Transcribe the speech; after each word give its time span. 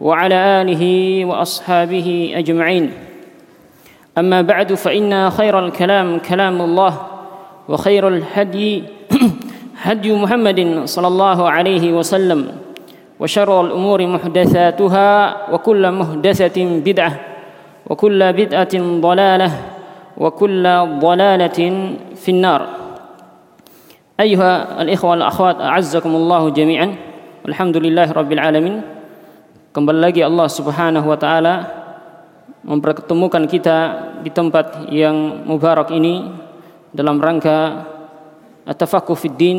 وعلى 0.00 0.34
آله 0.34 0.84
وأصحابه 1.24 2.32
أجمعين. 2.36 2.92
أما 4.18 4.42
بعد 4.42 4.74
فإن 4.74 5.30
خير 5.30 5.58
الكلام 5.58 6.18
كلام 6.18 6.60
الله 6.62 6.92
وخير 7.68 8.08
الهدي 8.08 8.84
هدي 9.86 10.12
محمد 10.12 10.82
صلى 10.84 11.08
الله 11.08 11.50
عليه 11.50 11.92
وسلم 11.92 12.52
وشر 13.20 13.60
الأمور 13.60 14.06
محدثاتها 14.06 15.36
وكل 15.52 15.92
محدثة 15.92 16.80
بدعة 16.80 17.12
وكل 17.86 18.32
بدعة 18.32 18.74
ضلالة 19.00 19.50
وكل 20.18 20.64
ضلالة 21.00 21.58
في 22.16 22.28
النار. 22.28 22.66
أيها 24.20 24.82
الإخوة 24.82 25.10
والأخوات 25.10 25.60
أعزكم 25.60 26.10
الله 26.16 26.50
جميعا 26.50 26.94
الحمد 27.48 27.76
لله 27.76 28.12
رب 28.12 28.32
العالمين. 28.32 28.99
Kembali 29.70 30.02
lagi 30.02 30.20
Allah 30.26 30.50
Subhanahu 30.50 31.06
wa 31.06 31.14
taala 31.14 31.54
mempertemukan 32.66 33.46
kita 33.46 33.78
di 34.26 34.30
tempat 34.34 34.90
yang 34.90 35.46
mubarak 35.46 35.94
ini 35.94 36.26
dalam 36.90 37.22
rangka 37.22 37.86
at-tafaqquh 38.66 39.14
fid 39.14 39.38
din 39.38 39.58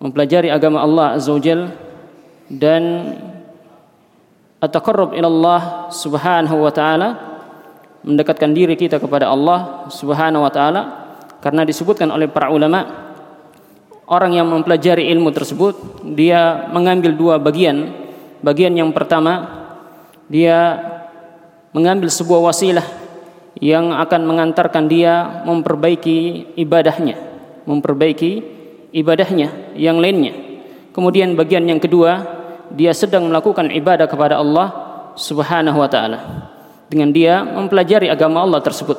mempelajari 0.00 0.48
agama 0.48 0.80
Allah 0.80 1.12
Azza 1.12 1.28
wa 1.28 1.40
dan 2.48 2.82
at-taqarrub 4.64 5.12
ila 5.12 5.28
Allah 5.28 5.62
Subhanahu 5.92 6.56
wa 6.56 6.72
taala 6.72 7.08
mendekatkan 8.00 8.56
diri 8.56 8.80
kita 8.80 8.96
kepada 8.96 9.28
Allah 9.28 9.92
Subhanahu 9.92 10.40
wa 10.40 10.52
taala 10.52 10.82
karena 11.44 11.68
disebutkan 11.68 12.08
oleh 12.08 12.32
para 12.32 12.48
ulama 12.48 13.12
orang 14.08 14.40
yang 14.40 14.48
mempelajari 14.48 15.12
ilmu 15.12 15.36
tersebut 15.36 16.00
dia 16.16 16.64
mengambil 16.72 17.12
dua 17.12 17.36
bagian 17.36 18.05
bagian 18.42 18.72
yang 18.74 18.90
pertama 18.90 19.46
dia 20.26 20.80
mengambil 21.70 22.08
sebuah 22.08 22.50
wasilah 22.52 22.86
yang 23.60 23.92
akan 23.92 24.26
mengantarkan 24.28 24.84
dia 24.88 25.44
memperbaiki 25.48 26.52
ibadahnya 26.60 27.26
memperbaiki 27.66 28.32
ibadahnya 28.94 29.76
yang 29.76 29.98
lainnya. 30.00 30.32
Kemudian 30.94 31.36
bagian 31.36 31.66
yang 31.68 31.82
kedua 31.82 32.24
dia 32.72 32.94
sedang 32.96 33.28
melakukan 33.28 33.68
ibadah 33.68 34.08
kepada 34.08 34.40
Allah 34.40 34.72
Subhanahu 35.18 35.76
wa 35.76 35.90
taala 35.90 36.18
dengan 36.88 37.12
dia 37.12 37.44
mempelajari 37.44 38.08
agama 38.08 38.40
Allah 38.40 38.62
tersebut. 38.64 38.96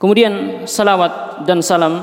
Kemudian 0.00 0.66
salawat 0.66 1.46
dan 1.46 1.62
salam 1.62 2.02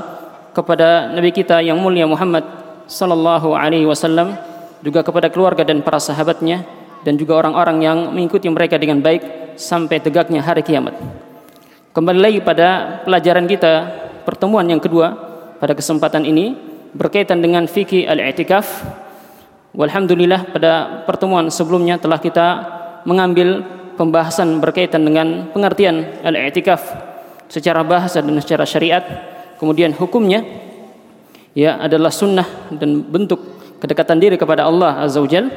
kepada 0.55 1.11
Nabi 1.11 1.35
kita 1.35 1.59
yang 1.59 1.75
mulia 1.83 2.07
Muhammad 2.07 2.47
sallallahu 2.87 3.51
alaihi 3.51 3.83
wasallam 3.83 4.39
juga 4.79 5.03
kepada 5.03 5.27
keluarga 5.27 5.67
dan 5.67 5.83
para 5.83 5.99
sahabatnya 5.99 6.63
dan 7.03 7.15
juga 7.15 7.39
orang-orang 7.39 7.77
yang 7.83 7.97
mengikuti 8.11 8.47
mereka 8.51 8.75
dengan 8.75 8.99
baik 8.99 9.55
sampai 9.59 9.99
tegaknya 9.99 10.43
hari 10.43 10.63
kiamat. 10.63 10.95
Kembali 11.91 12.19
lagi 12.19 12.39
pada 12.39 13.01
pelajaran 13.03 13.43
kita 13.49 13.73
pertemuan 14.23 14.67
yang 14.67 14.79
kedua 14.79 15.15
pada 15.59 15.75
kesempatan 15.75 16.23
ini 16.23 16.55
berkaitan 16.95 17.43
dengan 17.43 17.67
fikih 17.67 18.07
al-i'tikaf. 18.07 18.65
Walhamdulillah 19.75 20.49
pada 20.49 21.03
pertemuan 21.05 21.51
sebelumnya 21.51 22.01
telah 22.01 22.17
kita 22.17 22.47
mengambil 23.05 23.63
pembahasan 23.99 24.63
berkaitan 24.63 25.03
dengan 25.03 25.51
pengertian 25.51 26.23
al-i'tikaf 26.23 26.79
secara 27.51 27.83
bahasa 27.83 28.23
dan 28.23 28.39
secara 28.39 28.63
syariat 28.63 29.03
kemudian 29.59 29.91
hukumnya 29.91 30.45
ya 31.51 31.75
adalah 31.83 32.13
sunnah 32.13 32.47
dan 32.71 33.03
bentuk 33.03 33.58
kedekatan 33.79 34.19
diri 34.19 34.35
kepada 34.35 34.67
Allah 34.67 35.01
Azza 35.01 35.23
wajal 35.23 35.47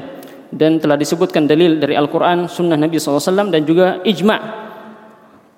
dan 0.52 0.78
telah 0.78 0.96
disebutkan 0.96 1.48
dalil 1.48 1.80
dari 1.80 1.96
Al-Quran, 1.96 2.46
sunnah 2.46 2.76
Nabi 2.76 3.00
SAW 3.00 3.50
dan 3.50 3.62
juga 3.64 3.98
ijma' 4.04 4.40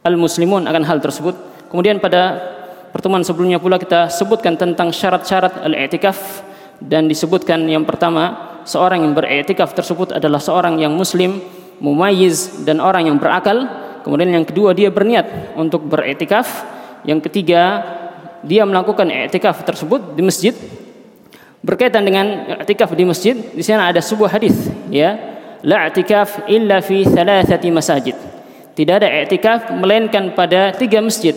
al-muslimun 0.04 0.64
akan 0.68 0.82
hal 0.86 0.98
tersebut. 1.00 1.34
Kemudian 1.68 1.98
pada 1.98 2.38
pertemuan 2.94 3.26
sebelumnya 3.26 3.58
pula 3.58 3.80
kita 3.80 4.06
sebutkan 4.06 4.54
tentang 4.54 4.94
syarat-syarat 4.94 5.66
al-i'tikaf 5.66 6.46
dan 6.78 7.10
disebutkan 7.10 7.66
yang 7.66 7.82
pertama 7.82 8.54
seorang 8.62 9.02
yang 9.02 9.12
beriktikaf 9.16 9.74
tersebut 9.74 10.14
adalah 10.14 10.38
seorang 10.38 10.78
yang 10.78 10.94
muslim 10.94 11.42
mumayyiz 11.82 12.62
dan 12.62 12.78
orang 12.78 13.10
yang 13.10 13.18
berakal. 13.18 13.66
Kemudian 14.04 14.30
yang 14.30 14.46
kedua 14.46 14.76
dia 14.76 14.92
berniat 14.92 15.56
untuk 15.56 15.88
beriktikaf. 15.88 16.76
Yang 17.04 17.28
ketiga 17.28 17.84
dia 18.44 18.64
melakukan 18.68 19.08
i'tikaf 19.08 19.64
tersebut 19.64 20.16
di 20.16 20.22
masjid 20.22 20.52
berkaitan 21.64 22.04
dengan 22.04 22.60
i'tikaf 22.60 22.92
di 22.92 23.08
masjid 23.08 23.32
di 23.32 23.64
sana 23.64 23.88
ada 23.88 24.04
sebuah 24.04 24.36
hadis 24.36 24.68
ya. 24.92 25.16
La 25.64 25.88
i'tikaf 25.88 26.44
illa 26.44 26.84
fi 26.84 27.08
thalathati 27.08 27.72
masajid. 27.72 28.12
Tidak 28.76 28.94
ada 29.00 29.08
i'tikaf 29.24 29.72
melainkan 29.80 30.36
pada 30.36 30.76
tiga 30.76 31.00
masjid. 31.00 31.32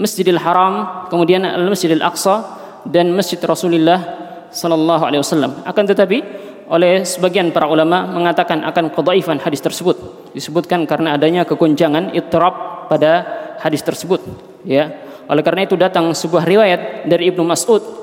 Masjidil 0.00 0.40
Haram 0.40 1.04
kemudian 1.12 1.44
Al-Masjidil 1.44 2.00
Aqsa 2.00 2.56
dan 2.88 3.12
Masjid 3.12 3.36
Rasulullah 3.36 4.00
sallallahu 4.48 5.04
alaihi 5.04 5.20
wasallam. 5.20 5.60
Akan 5.68 5.84
tetapi 5.84 6.24
oleh 6.72 7.04
sebagian 7.04 7.52
para 7.52 7.68
ulama 7.68 8.08
mengatakan 8.08 8.64
akan 8.64 8.96
kedhaifan 8.96 9.44
hadis 9.44 9.60
tersebut. 9.60 10.32
Disebutkan 10.32 10.88
karena 10.88 11.20
adanya 11.20 11.44
kegoncangan 11.44 12.16
ittirab 12.16 12.88
pada 12.88 13.28
hadis 13.60 13.84
tersebut 13.84 14.24
ya. 14.64 14.88
Oleh 15.28 15.44
karena 15.44 15.68
itu 15.68 15.76
datang 15.76 16.08
sebuah 16.16 16.48
riwayat 16.48 17.04
dari 17.04 17.28
Ibnu 17.28 17.44
Mas'ud 17.44 17.99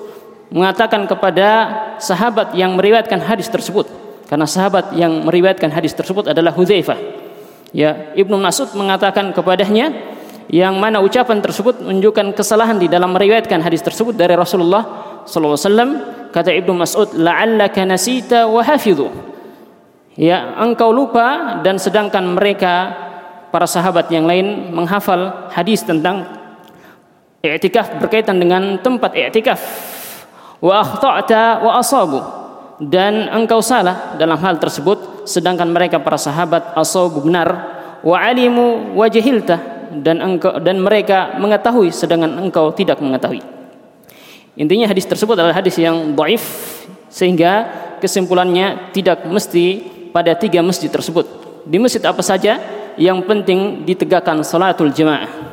mengatakan 0.52 1.03
kepada 1.08 1.50
sahabat 2.00 2.56
yang 2.56 2.75
meriwayatkan 2.75 3.19
hadis 3.24 3.52
tersebut. 3.52 3.88
Karena 4.28 4.44
sahabat 4.44 4.91
yang 4.96 5.24
meriwayatkan 5.24 5.72
hadis 5.72 5.96
tersebut 5.96 6.28
adalah 6.31 6.52
Hudzaifah. 6.52 7.00
Ya, 7.72 8.12
Ibnu 8.16 8.35
Mas'ud 8.40 8.72
mengatakan 8.75 9.31
kepadanya 9.31 9.91
yang 10.47 10.80
mana 10.80 11.03
ucapan 11.03 11.44
tersebut 11.44 11.84
menunjukkan 11.84 12.36
kesalahan 12.36 12.80
di 12.80 12.88
dalam 12.88 13.12
meriwayatkan 13.16 13.59
hadis 13.59 13.84
tersebut 13.84 14.16
dari 14.16 14.36
Rasulullah 14.36 14.84
sallallahu 15.28 15.56
alaihi 15.56 15.68
wasallam. 15.68 15.91
Kata 16.31 16.52
Ibnu 16.52 16.74
Mas'ud 16.75 17.09
la'allaka 17.16 17.88
nasita 17.88 18.47
wa 18.52 18.59
hafidhu. 18.63 19.07
Ya 20.19 20.59
engkau 20.59 20.91
lupa 20.91 21.59
dan 21.63 21.80
sedangkan 21.80 22.36
mereka 22.36 22.91
para 23.52 23.68
sahabat 23.68 24.12
yang 24.12 24.28
lain 24.28 24.75
menghafal 24.75 25.52
hadis 25.56 25.88
tentang 25.88 26.25
i'tikaf 27.46 28.02
berkaitan 28.02 28.41
dengan 28.41 28.75
tempat 28.81 29.13
i'tikaf 29.16 29.62
wa 30.62 30.73
akhta'ta 30.81 31.63
wa 31.63 31.72
asabu. 31.79 32.19
Dan 32.78 33.25
engkau 33.34 33.57
salah 33.57 34.13
dalam 34.22 34.38
hal 34.38 34.62
tersebut 34.62 35.25
sedangkan 35.25 35.66
mereka 35.66 35.97
para 35.97 36.18
sahabat 36.18 36.78
asabu 36.78 37.25
benar. 37.25 37.78
Wa 38.06 38.22
alimu 38.22 38.94
wa 38.94 39.09
jahilta 39.09 39.57
dan 39.90 40.22
engkau 40.22 40.62
dan 40.62 40.78
mereka 40.78 41.41
mengetahui 41.41 41.90
sedangkan 41.90 42.38
engkau 42.38 42.69
tidak 42.73 43.01
mengetahui. 43.01 43.41
Intinya 44.57 44.85
hadis 44.90 45.09
tersebut 45.09 45.38
adalah 45.38 45.57
hadis 45.57 45.78
yang 45.81 46.13
dhaif 46.13 46.45
sehingga 47.09 47.66
kesimpulannya 47.97 48.94
tidak 48.94 49.25
mesti 49.25 49.81
pada 50.13 50.38
tiga 50.38 50.62
masjid 50.62 50.89
tersebut. 50.89 51.25
Di 51.66 51.81
masjid 51.81 52.01
apa 52.06 52.22
saja 52.22 52.62
yang 52.97 53.21
penting 53.25 53.86
ditegakkan 53.86 54.42
salatul 54.42 54.89
jamaah 54.89 55.48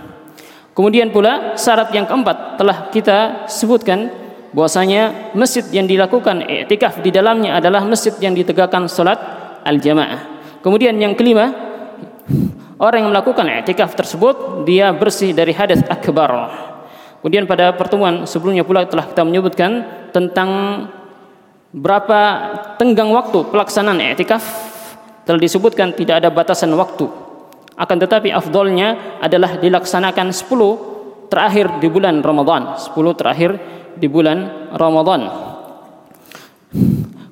Kemudian 0.75 1.15
pula 1.15 1.55
syarat 1.55 1.95
yang 1.95 2.03
keempat 2.03 2.59
telah 2.59 2.91
kita 2.91 3.47
sebutkan 3.47 4.11
bahwasanya 4.55 5.35
masjid 5.35 5.67
yang 5.75 5.91
dilakukan 5.91 6.47
i'tikaf 6.47 7.03
di 7.03 7.11
dalamnya 7.11 7.59
adalah 7.59 7.83
masjid 7.83 8.15
yang 8.23 8.39
ditegakkan 8.39 8.87
salat 8.87 9.19
al-jamaah. 9.67 10.49
Kemudian 10.63 10.95
yang 10.97 11.19
kelima, 11.19 11.51
orang 12.79 13.05
yang 13.05 13.11
melakukan 13.11 13.51
i'tikaf 13.51 13.99
tersebut 13.99 14.63
dia 14.63 14.95
bersih 14.95 15.35
dari 15.35 15.51
hadas 15.51 15.83
akbar. 15.91 16.55
Kemudian 17.21 17.51
pada 17.51 17.75
pertemuan 17.75 18.25
sebelumnya 18.31 18.63
pula 18.63 18.87
telah 18.87 19.11
kita 19.11 19.27
menyebutkan 19.27 19.71
tentang 20.15 20.51
berapa 21.75 22.21
tenggang 22.79 23.11
waktu 23.11 23.51
pelaksanaan 23.51 23.99
i'tikaf 24.15 24.45
telah 25.27 25.41
disebutkan 25.43 25.91
tidak 25.99 26.23
ada 26.23 26.31
batasan 26.31 26.71
waktu 26.79 27.11
akan 27.75 27.97
tetapi 27.99 28.31
afdolnya 28.31 29.19
adalah 29.19 29.59
dilaksanakan 29.59 30.31
10 30.31 31.27
terakhir 31.27 31.67
di 31.83 31.91
bulan 31.91 32.23
Ramadan 32.23 32.79
10 32.79 32.95
terakhir 33.19 33.51
di 33.99 34.07
bulan 34.11 34.71
Ramadan 34.75 35.55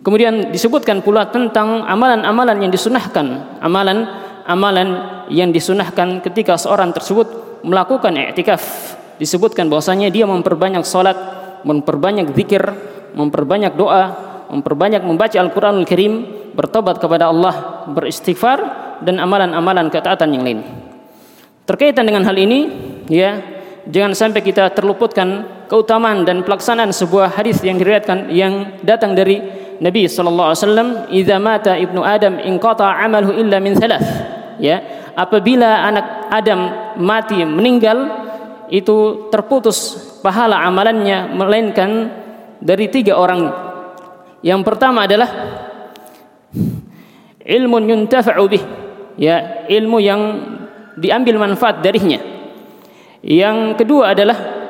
Kemudian 0.02 0.50
disebutkan 0.50 0.98
pula 0.98 1.30
tentang 1.30 1.86
amalan-amalan 1.86 2.66
yang 2.66 2.72
disunahkan, 2.74 3.58
amalan 3.62 4.02
amalan 4.42 4.88
yang 5.30 5.54
disunahkan 5.54 6.18
ketika 6.26 6.58
seorang 6.58 6.90
tersebut 6.90 7.62
melakukan 7.62 8.10
i'tikaf. 8.18 8.62
Disebutkan 9.22 9.70
bahwasanya 9.70 10.10
dia 10.10 10.26
memperbanyak 10.26 10.82
salat, 10.82 11.14
memperbanyak 11.62 12.34
zikir, 12.34 12.66
memperbanyak 13.14 13.78
doa, 13.78 14.10
memperbanyak 14.50 15.06
membaca 15.06 15.38
Al-Qur'anul 15.38 15.86
Karim, 15.86 16.26
bertobat 16.50 16.98
kepada 16.98 17.30
Allah, 17.30 17.86
beristighfar 17.86 18.58
dan 19.06 19.22
amalan-amalan 19.22 19.86
ketaatan 19.86 20.34
yang 20.34 20.42
lain. 20.42 20.60
Terkaitan 21.62 22.10
dengan 22.10 22.26
hal 22.26 22.34
ini, 22.34 22.66
ya, 23.06 23.38
jangan 23.86 24.18
sampai 24.18 24.42
kita 24.42 24.74
terluputkan 24.74 25.61
keutamaan 25.72 26.28
dan 26.28 26.44
pelaksanaan 26.44 26.92
sebuah 26.92 27.32
hadis 27.32 27.64
yang 27.64 27.80
diriwayatkan 27.80 28.28
yang 28.28 28.76
datang 28.84 29.16
dari 29.16 29.40
Nabi 29.80 30.04
sallallahu 30.04 30.52
alaihi 30.52 30.60
wasallam, 30.60 30.88
"Idza 31.08 31.36
mata 31.40 31.72
ibnu 31.80 32.04
Adam 32.04 32.36
inqata 32.44 32.92
'amaluhu 32.92 33.40
illa 33.40 33.56
min 33.56 33.72
thalath." 33.72 34.04
Ya, 34.60 34.84
apabila 35.16 35.88
anak 35.88 36.28
Adam 36.28 36.60
mati 37.00 37.40
meninggal 37.40 38.04
itu 38.68 39.26
terputus 39.32 39.96
pahala 40.20 40.60
amalannya 40.60 41.32
melainkan 41.32 42.12
dari 42.60 42.92
tiga 42.92 43.16
orang. 43.16 43.48
Yang 44.44 44.60
pertama 44.68 45.08
adalah 45.08 45.28
ilmu 47.40 47.76
yuntafa'u 47.80 48.44
bih. 48.44 48.62
Ya, 49.16 49.64
ilmu 49.72 49.98
yang 50.04 50.20
diambil 51.00 51.40
manfaat 51.40 51.80
darinya. 51.80 52.20
Yang 53.24 53.80
kedua 53.80 54.12
adalah 54.12 54.61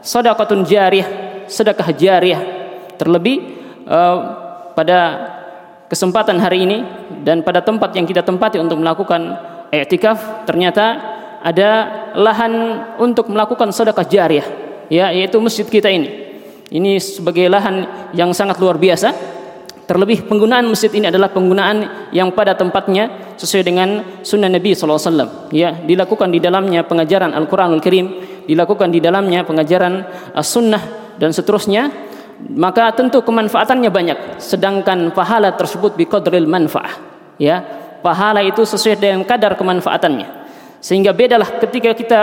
sedekahun 0.00 0.64
jariyah, 0.66 1.08
sedekah 1.46 1.88
jariyah. 1.94 2.42
Terlebih 2.96 3.36
uh, 3.88 4.18
pada 4.76 4.98
kesempatan 5.88 6.36
hari 6.36 6.68
ini 6.68 6.78
dan 7.24 7.40
pada 7.40 7.64
tempat 7.64 7.96
yang 7.96 8.04
kita 8.04 8.20
tempati 8.20 8.60
untuk 8.60 8.76
melakukan 8.76 9.40
i'tikaf 9.72 10.44
ternyata 10.44 10.84
ada 11.40 11.70
lahan 12.14 12.52
untuk 13.00 13.32
melakukan 13.32 13.72
sedekah 13.72 14.04
jariyah 14.04 14.46
ya 14.92 15.08
yaitu 15.12 15.40
masjid 15.40 15.64
kita 15.64 15.88
ini. 15.88 16.28
Ini 16.70 17.02
sebagai 17.02 17.50
lahan 17.50 17.82
yang 18.14 18.30
sangat 18.30 18.62
luar 18.62 18.78
biasa 18.78 19.10
Terlebih 19.90 20.22
penggunaan 20.30 20.70
masjid 20.70 20.86
ini 20.94 21.10
adalah 21.10 21.34
penggunaan 21.34 22.06
yang 22.14 22.30
pada 22.30 22.54
tempatnya 22.54 23.34
sesuai 23.34 23.66
dengan 23.66 24.22
sunnah 24.22 24.46
Nabi 24.46 24.70
SAW. 24.70 25.50
Ya, 25.50 25.74
dilakukan 25.82 26.30
di 26.30 26.38
dalamnya 26.38 26.86
pengajaran 26.86 27.34
Al-Quranul 27.34 27.82
Karim, 27.82 28.29
dilakukan 28.50 28.90
di 28.90 28.98
dalamnya 28.98 29.46
pengajaran 29.46 30.02
As-Sunnah 30.34 31.14
dan 31.22 31.30
seterusnya. 31.30 32.10
Maka 32.40 32.90
tentu 32.96 33.20
kemanfaatannya 33.20 33.90
banyak. 33.92 34.18
Sedangkan 34.40 35.12
pahala 35.14 35.54
tersebut 35.54 35.94
biqadril 35.94 36.48
manfaah. 36.48 36.98
Ya, 37.36 37.62
pahala 38.00 38.40
itu 38.42 38.64
sesuai 38.64 38.96
dengan 38.96 39.22
kadar 39.28 39.54
kemanfaatannya. 39.54 40.40
Sehingga 40.80 41.12
bedalah 41.12 41.60
ketika 41.60 41.92
kita 41.92 42.20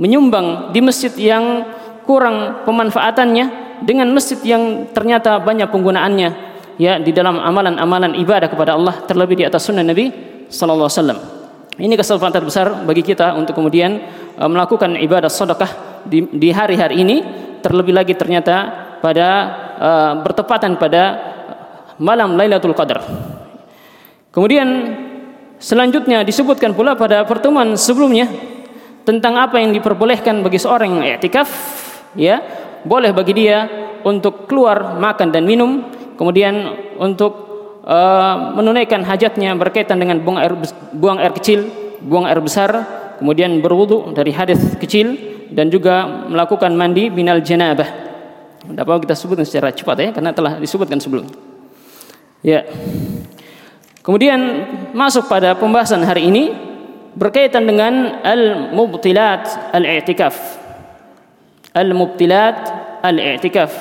menyumbang 0.00 0.72
di 0.72 0.80
masjid 0.80 1.12
yang 1.20 1.68
kurang 2.08 2.64
pemanfaatannya 2.64 3.78
dengan 3.84 4.08
masjid 4.16 4.40
yang 4.40 4.88
ternyata 4.96 5.36
banyak 5.44 5.68
penggunaannya 5.68 6.30
ya 6.80 6.96
di 6.96 7.12
dalam 7.12 7.36
amalan-amalan 7.36 8.16
ibadah 8.16 8.48
kepada 8.48 8.80
Allah 8.80 9.04
terlebih 9.04 9.36
di 9.36 9.44
atas 9.44 9.68
sunnah 9.68 9.84
Nabi 9.84 10.08
sallallahu 10.48 10.88
alaihi 10.88 10.96
wasallam. 10.96 11.39
Ini 11.80 11.96
kesempatan 11.96 12.44
besar 12.44 12.84
bagi 12.84 13.00
kita 13.00 13.32
untuk 13.40 13.56
kemudian 13.56 14.04
uh, 14.36 14.44
melakukan 14.52 15.00
ibadah 15.00 15.32
sedekah 15.32 16.04
di, 16.04 16.28
di 16.28 16.52
hari-hari 16.52 17.00
ini 17.00 17.16
terlebih 17.64 17.96
lagi 17.96 18.12
ternyata 18.12 18.68
pada 19.00 19.28
uh, 19.80 20.12
bertepatan 20.20 20.76
pada 20.76 21.02
malam 21.96 22.36
Lailatul 22.36 22.76
Qadar. 22.76 23.00
Kemudian 24.28 24.68
selanjutnya 25.56 26.20
disebutkan 26.20 26.76
pula 26.76 27.00
pada 27.00 27.24
pertemuan 27.24 27.72
sebelumnya 27.80 28.28
tentang 29.08 29.40
apa 29.40 29.56
yang 29.56 29.72
diperbolehkan 29.72 30.44
bagi 30.44 30.60
seorang 30.60 31.00
yang 31.00 31.16
i'tikaf 31.16 31.48
ya 32.12 32.44
boleh 32.84 33.16
bagi 33.16 33.32
dia 33.32 33.64
untuk 34.04 34.44
keluar 34.44 35.00
makan 35.00 35.32
dan 35.32 35.48
minum, 35.48 35.88
kemudian 36.20 36.76
untuk 37.00 37.49
uh, 37.90 38.54
menunaikan 38.54 39.02
hajatnya 39.02 39.58
berkaitan 39.58 39.98
dengan 39.98 40.22
buang 40.22 40.38
air 40.38 40.54
buang 40.94 41.18
air 41.18 41.34
kecil, 41.34 41.66
buang 41.98 42.24
air 42.30 42.38
besar, 42.38 42.70
kemudian 43.18 43.58
berwudu 43.58 44.14
dari 44.14 44.30
hadis 44.30 44.78
kecil 44.78 45.18
dan 45.50 45.66
juga 45.66 46.06
melakukan 46.30 46.70
mandi 46.72 47.10
binal 47.10 47.42
janabah. 47.42 48.08
Dapat 48.70 49.08
kita 49.08 49.14
sebutkan 49.18 49.42
secara 49.42 49.74
cepat 49.74 49.96
ya 49.98 50.08
karena 50.14 50.30
telah 50.30 50.62
disebutkan 50.62 51.02
sebelum. 51.02 51.26
Ya. 52.46 52.64
Kemudian 54.00 54.40
masuk 54.96 55.28
pada 55.28 55.52
pembahasan 55.58 56.00
hari 56.06 56.32
ini 56.32 56.56
berkaitan 57.12 57.66
dengan 57.66 58.22
al-mubtilat 58.22 59.74
al-i'tikaf 59.74 60.34
al-mubtilat 61.74 62.58
al-i'tikaf 63.02 63.72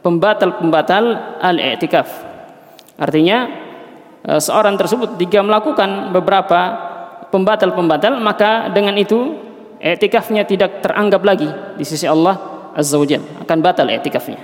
pembatal-pembatal 0.00 1.36
al-i'tikaf 1.42 2.31
artinya 3.02 3.50
eh, 4.22 4.38
seorang 4.38 4.78
tersebut 4.78 5.18
jika 5.18 5.42
melakukan 5.42 6.14
beberapa 6.14 6.60
pembatal-pembatal 7.34 8.22
maka 8.22 8.70
dengan 8.70 8.94
itu 8.94 9.34
i'tikafnya 9.82 10.46
tidak 10.46 10.78
teranggap 10.84 11.26
lagi 11.26 11.50
di 11.74 11.82
sisi 11.82 12.06
Allah 12.06 12.38
Azza 12.78 12.96
wa 12.96 13.04
Jalla. 13.04 13.42
Akan 13.42 13.58
batal 13.58 13.90
i'tikafnya. 13.90 14.38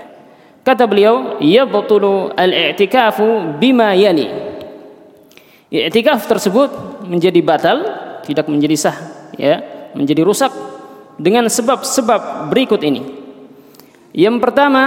Kata 0.66 0.84
beliau 0.84 1.40
yabtulu 1.40 2.34
al-i'tikafu 2.34 3.56
bima 3.56 3.94
yali. 3.96 4.28
I'tikaf 5.68 6.24
tersebut 6.28 7.04
menjadi 7.08 7.40
batal 7.44 7.78
tidak 8.24 8.48
menjadi 8.48 8.76
sah 8.76 8.96
ya 9.36 9.60
menjadi 9.96 10.24
rusak 10.24 10.52
dengan 11.16 11.48
sebab-sebab 11.48 12.52
berikut 12.52 12.80
ini. 12.84 13.04
Yang 14.12 14.36
pertama 14.40 14.82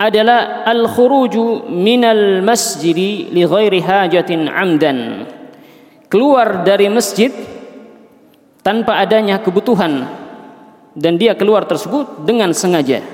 adalah 0.00 0.64
al-khuruju 0.64 1.68
minal 1.68 2.40
masjidi 2.40 3.28
li 3.28 3.44
ghairi 3.44 3.84
hajatin 3.84 4.48
amdan. 4.48 5.28
Keluar 6.08 6.64
dari 6.64 6.88
masjid 6.88 7.28
tanpa 8.64 8.96
adanya 8.96 9.44
kebutuhan 9.44 10.08
dan 10.96 11.20
dia 11.20 11.36
keluar 11.36 11.68
tersebut 11.68 12.24
dengan 12.24 12.56
sengaja. 12.56 13.04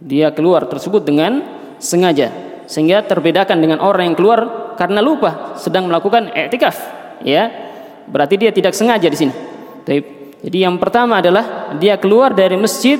Dia 0.00 0.32
keluar 0.32 0.64
tersebut 0.64 1.04
dengan 1.04 1.44
sengaja 1.76 2.32
sehingga 2.64 3.04
terbedakan 3.04 3.60
dengan 3.60 3.84
orang 3.84 4.10
yang 4.10 4.16
keluar 4.16 4.72
karena 4.80 5.04
lupa 5.04 5.52
sedang 5.60 5.92
melakukan 5.92 6.32
i'tikaf, 6.32 6.76
ya. 7.20 7.52
Berarti 8.08 8.40
dia 8.40 8.50
tidak 8.50 8.72
sengaja 8.72 9.06
di 9.06 9.18
sini. 9.20 9.34
Jadi 10.40 10.58
yang 10.64 10.80
pertama 10.80 11.20
adalah 11.20 11.76
dia 11.76 12.00
keluar 12.00 12.32
dari 12.32 12.56
masjid 12.56 12.96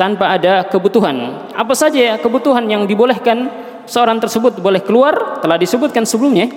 tanpa 0.00 0.32
ada 0.32 0.64
kebutuhan. 0.64 1.44
Apa 1.52 1.76
saja 1.76 2.00
ya 2.00 2.14
kebutuhan 2.16 2.64
yang 2.64 2.88
dibolehkan 2.88 3.52
seorang 3.84 4.16
tersebut 4.16 4.56
boleh 4.56 4.80
keluar 4.80 5.44
telah 5.44 5.60
disebutkan 5.60 6.08
sebelumnya. 6.08 6.48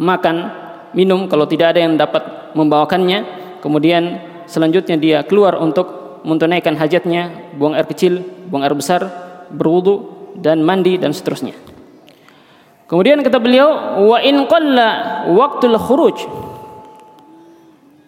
Makan, 0.00 0.36
minum 0.96 1.28
kalau 1.28 1.44
tidak 1.44 1.76
ada 1.76 1.84
yang 1.84 2.00
dapat 2.00 2.56
membawakannya. 2.56 3.44
Kemudian 3.60 4.24
selanjutnya 4.48 4.96
dia 4.96 5.18
keluar 5.28 5.60
untuk 5.60 6.16
menunaikan 6.24 6.72
hajatnya, 6.80 7.52
buang 7.60 7.76
air 7.76 7.84
kecil, 7.84 8.24
buang 8.48 8.64
air 8.64 8.72
besar, 8.72 9.04
berwudu 9.52 10.32
dan 10.40 10.64
mandi 10.64 10.96
dan 10.96 11.12
seterusnya. 11.12 11.52
Kemudian 12.88 13.20
kata 13.20 13.36
beliau, 13.44 14.00
wa 14.08 14.18
in 14.24 14.48
qalla 14.48 14.88
waqtul 15.28 15.76
khuruj 15.76 16.24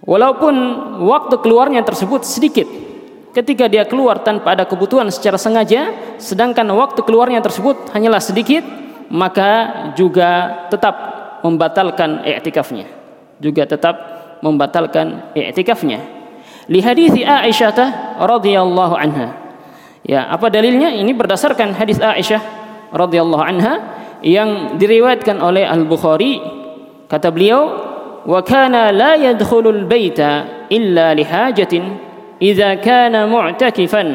Walaupun 0.06 0.54
waktu 1.02 1.34
keluarnya 1.42 1.82
tersebut 1.82 2.22
sedikit, 2.22 2.85
ketika 3.36 3.68
dia 3.68 3.84
keluar 3.84 4.24
tanpa 4.24 4.56
ada 4.56 4.64
kebutuhan 4.64 5.12
secara 5.12 5.36
sengaja 5.36 5.92
sedangkan 6.16 6.64
waktu 6.72 7.04
keluarnya 7.04 7.44
tersebut 7.44 7.92
hanyalah 7.92 8.24
sedikit 8.24 8.64
maka 9.12 9.92
juga 9.94 10.64
tetap 10.72 10.94
membatalkan 11.44 12.24
i'tikafnya. 12.26 12.88
Juga 13.38 13.68
tetap 13.68 13.94
membatalkan 14.40 15.36
i'tikafnya. 15.36 16.00
Li 16.66 16.82
hadithi 16.82 17.22
Aisyah 17.22 18.18
radhiyallahu 18.18 18.94
anha. 18.96 19.36
Ya 20.06 20.26
apa 20.26 20.50
dalilnya? 20.50 20.94
Ini 20.94 21.12
berdasarkan 21.14 21.76
hadis 21.76 22.00
Aisyah 22.02 22.42
radhiyallahu 22.94 23.42
anha 23.42 23.74
yang 24.24 24.78
diriwayatkan 24.80 25.38
oleh 25.38 25.66
Al-Bukhari. 25.66 26.42
Kata 27.06 27.30
beliau 27.30 27.62
wa 28.26 28.40
kana 28.42 28.90
la 28.90 29.14
yadkhulul 29.14 29.86
baita 29.86 30.66
illa 30.72 31.14
lihajatin." 31.14 32.05
idza 32.42 32.76
kana 32.82 33.28
mu'takifan 33.28 34.08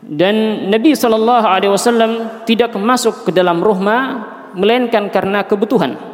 dan 0.00 0.34
Nabi 0.72 0.96
sallallahu 0.96 1.46
alaihi 1.46 1.72
wasallam 1.72 2.42
tidak 2.48 2.72
masuk 2.76 3.28
ke 3.28 3.30
dalam 3.36 3.60
rumah 3.60 4.30
melainkan 4.56 5.10
karena 5.12 5.44
kebutuhan. 5.46 6.10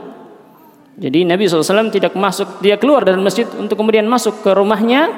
Jadi 0.96 1.28
Nabi 1.28 1.44
Shallallahu 1.44 1.60
Alaihi 1.60 1.76
Wasallam 1.76 1.92
tidak 1.92 2.12
masuk, 2.16 2.48
dia 2.64 2.80
keluar 2.80 3.04
dari 3.04 3.20
masjid 3.20 3.44
untuk 3.60 3.76
kemudian 3.76 4.08
masuk 4.08 4.40
ke 4.40 4.50
rumahnya, 4.56 5.12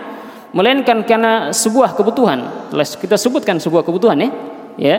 melainkan 0.51 1.07
karena 1.07 1.55
sebuah 1.55 1.95
kebutuhan. 1.95 2.71
Kita 2.75 3.15
sebutkan 3.15 3.63
sebuah 3.63 3.87
kebutuhan 3.87 4.19
eh, 4.27 4.27
ya. 4.27 4.31
Ya. 4.79 4.99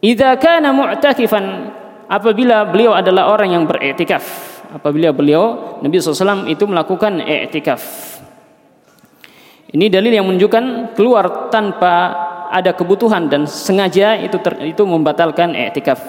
Idza 0.00 0.30
kana 0.40 0.72
mu'takifan 0.72 1.74
apabila 2.08 2.64
beliau 2.64 2.96
adalah 2.96 3.28
orang 3.28 3.52
yang 3.52 3.64
beriktikaf, 3.68 4.24
apabila 4.72 5.12
beliau 5.12 5.76
Nabi 5.84 6.00
Shallallahu 6.00 6.16
Alaihi 6.16 6.24
Wasallam 6.24 6.42
itu 6.48 6.64
melakukan 6.64 7.12
iktikaf. 7.20 7.82
Ini 9.68 9.92
dalil 9.92 10.12
yang 10.16 10.24
menunjukkan 10.24 10.96
keluar 10.96 11.52
tanpa 11.52 11.94
ada 12.48 12.72
kebutuhan 12.72 13.28
dan 13.28 13.44
sengaja 13.44 14.16
itu 14.16 14.40
ter, 14.40 14.56
itu 14.64 14.80
membatalkan 14.88 15.52
i'tikaf. 15.52 16.00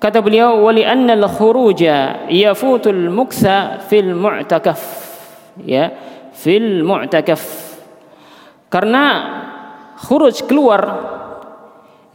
Kata 0.00 0.24
beliau 0.24 0.64
wali 0.64 0.86
anna 0.86 1.12
al-khuruja 1.12 2.30
yafutul 2.32 3.12
muksa 3.12 3.84
fil 3.84 4.16
mu'takaf. 4.16 4.80
Ya, 5.68 5.92
fil 6.32 6.80
mu'takaf. 6.80 7.42
Karena 8.72 9.04
khuruj 10.00 10.48
keluar 10.48 10.80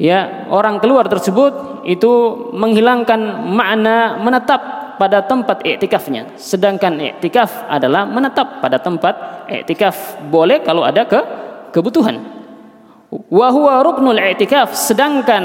ya 0.02 0.50
orang 0.50 0.82
keluar 0.82 1.06
tersebut 1.06 1.86
itu 1.86 2.12
menghilangkan 2.56 3.46
makna 3.52 4.18
menetap 4.18 4.83
pada 5.04 5.20
tempat 5.20 5.68
iktikafnya 5.68 6.40
sedangkan 6.40 6.96
iktikaf 7.20 7.68
adalah 7.68 8.08
menetap 8.08 8.64
pada 8.64 8.80
tempat 8.80 9.44
iktikaf 9.52 10.24
boleh 10.32 10.64
kalau 10.64 10.88
ada 10.88 11.04
ke 11.04 11.44
kebutuhan. 11.74 12.22
Wa 13.10 13.50
huwa 13.50 13.82
ruknul 13.82 14.22
i'tikaf. 14.22 14.78
Sedangkan 14.78 15.44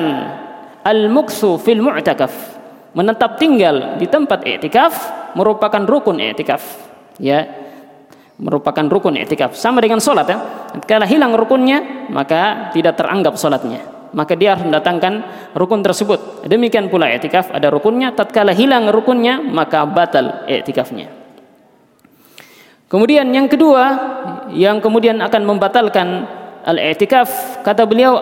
al 0.84 1.08
muksu 1.08 1.56
fil 1.56 1.80
mu'takaf. 1.80 2.60
Menetap 2.92 3.40
tinggal 3.40 3.96
di 3.96 4.04
tempat 4.06 4.44
i'tikaf 4.44 4.92
merupakan 5.34 5.82
rukun 5.88 6.20
i'tikaf. 6.20 6.62
Ya 7.18 7.48
merupakan 8.38 8.86
rukun 8.86 9.16
i'tikaf. 9.18 9.56
Sama 9.56 9.80
dengan 9.80 9.98
salat 9.98 10.28
ya. 10.28 10.38
Kalau 10.84 11.08
hilang 11.08 11.34
rukunnya 11.34 12.08
maka 12.12 12.70
tidak 12.76 13.00
teranggap 13.00 13.34
salatnya 13.34 13.97
maka 14.12 14.32
dia 14.36 14.56
harus 14.56 14.64
mendatangkan 14.64 15.24
rukun 15.52 15.84
tersebut. 15.84 16.44
Demikian 16.48 16.88
pula 16.88 17.08
etikaf 17.12 17.52
ada 17.52 17.68
rukunnya, 17.68 18.12
tatkala 18.16 18.56
hilang 18.56 18.88
rukunnya 18.88 19.40
maka 19.42 19.84
batal 19.84 20.48
etikafnya. 20.48 21.12
Kemudian 22.88 23.28
yang 23.28 23.52
kedua 23.52 23.84
yang 24.48 24.80
kemudian 24.80 25.20
akan 25.20 25.42
membatalkan 25.44 26.24
al-i'tikaf 26.64 27.60
kata 27.60 27.84
beliau 27.84 28.16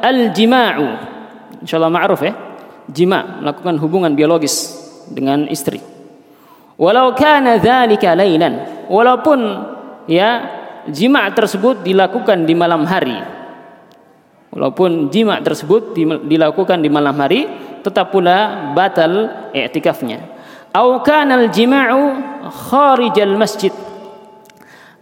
al-jima'u. 0.00 0.86
Insyaallah 1.60 1.92
ma'ruf 1.92 2.24
ya. 2.24 2.32
Jima 2.86 3.42
melakukan 3.42 3.76
hubungan 3.82 4.14
biologis 4.16 4.72
dengan 5.10 5.44
istri. 5.52 5.82
Walau 6.76 7.16
kana 7.16 7.56
dzalika 7.56 8.12
lailan, 8.12 8.86
walaupun 8.88 9.38
ya 10.06 10.44
jima' 10.86 11.28
tersebut 11.34 11.82
dilakukan 11.82 12.46
di 12.46 12.54
malam 12.54 12.86
hari 12.86 13.35
Walaupun 14.56 15.12
jima 15.12 15.36
tersebut 15.44 15.92
dilakukan 16.24 16.80
di 16.80 16.88
malam 16.88 17.12
hari, 17.20 17.44
tetap 17.84 18.08
pula 18.08 18.72
batal 18.72 19.52
i'tikafnya. 19.52 20.32
Au 20.72 21.04
kana 21.04 21.44
al-jima'u 21.44 22.00
kharijal 22.72 23.36
masjid. 23.36 23.68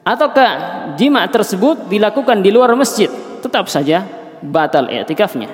Ataukah 0.03 0.51
jima 0.99 1.23
tersebut 1.31 1.87
dilakukan 1.87 2.43
di 2.43 2.51
luar 2.51 2.75
masjid, 2.75 3.07
tetap 3.41 3.71
saja 3.71 4.03
batal 4.43 4.91
i'tikafnya. 4.91 5.49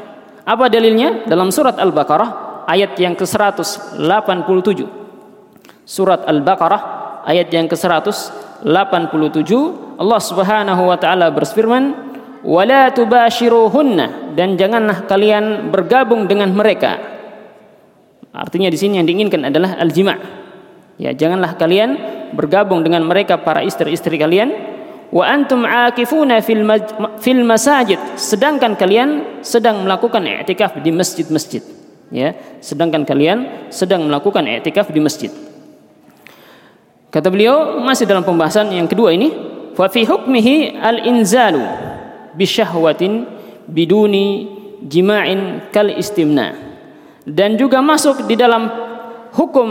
Apa 0.49 0.73
dalilnya? 0.73 1.29
Dalam 1.29 1.53
surat 1.53 1.77
Al-Baqarah 1.77 2.65
ayat 2.67 2.97
yang 2.97 3.13
ke-187. 3.13 4.01
Surat 5.85 6.25
Al-Baqarah 6.25 6.83
ayat 7.29 7.53
yang 7.53 7.69
ke-187 7.69 9.53
Allah 10.01 10.21
Subhanahu 10.25 10.83
wa 10.89 10.97
taala 10.97 11.29
berfirman 11.29 12.10
wala 12.45 12.89
tubashiruhunna 12.93 14.37
dan 14.37 14.57
janganlah 14.57 15.05
kalian 15.05 15.69
bergabung 15.69 16.25
dengan 16.25 16.53
mereka. 16.53 16.97
Artinya 18.31 18.71
di 18.71 18.79
sini 18.79 19.03
yang 19.03 19.07
diinginkan 19.09 19.51
adalah 19.51 19.77
al-jima'. 19.83 20.17
Ya, 21.01 21.17
janganlah 21.17 21.57
kalian 21.57 21.97
bergabung 22.37 22.85
dengan 22.85 23.03
mereka 23.09 23.41
para 23.41 23.65
istri-istri 23.65 24.21
kalian 24.21 24.53
wa 25.11 25.27
antum 25.27 25.67
aakifuna 25.67 26.39
fil 26.39 26.63
fil 27.19 27.43
masajid 27.43 27.99
sedangkan 28.15 28.79
kalian 28.79 29.43
sedang 29.43 29.83
melakukan 29.83 30.23
i'tikaf 30.23 30.79
di 30.79 30.93
masjid-masjid. 30.95 31.65
Ya, 32.11 32.35
sedangkan 32.59 33.07
kalian 33.07 33.71
sedang 33.71 34.07
melakukan 34.07 34.47
i'tikaf 34.47 34.91
di 34.91 35.01
masjid. 35.03 35.31
Kata 37.11 37.27
beliau 37.27 37.83
masih 37.83 38.07
dalam 38.07 38.23
pembahasan 38.23 38.71
yang 38.71 38.87
kedua 38.87 39.11
ini, 39.11 39.35
fa 39.75 39.91
fi 39.91 40.07
hukmihi 40.07 40.79
al-inzalu 40.79 41.91
bisyahwatin 42.35 43.27
biduni 43.67 44.49
jima'in 44.85 45.71
kal 45.75 45.91
istimna. 45.93 46.57
Dan 47.27 47.61
juga 47.61 47.85
masuk 47.85 48.25
di 48.25 48.35
dalam 48.35 48.67
hukum 49.37 49.69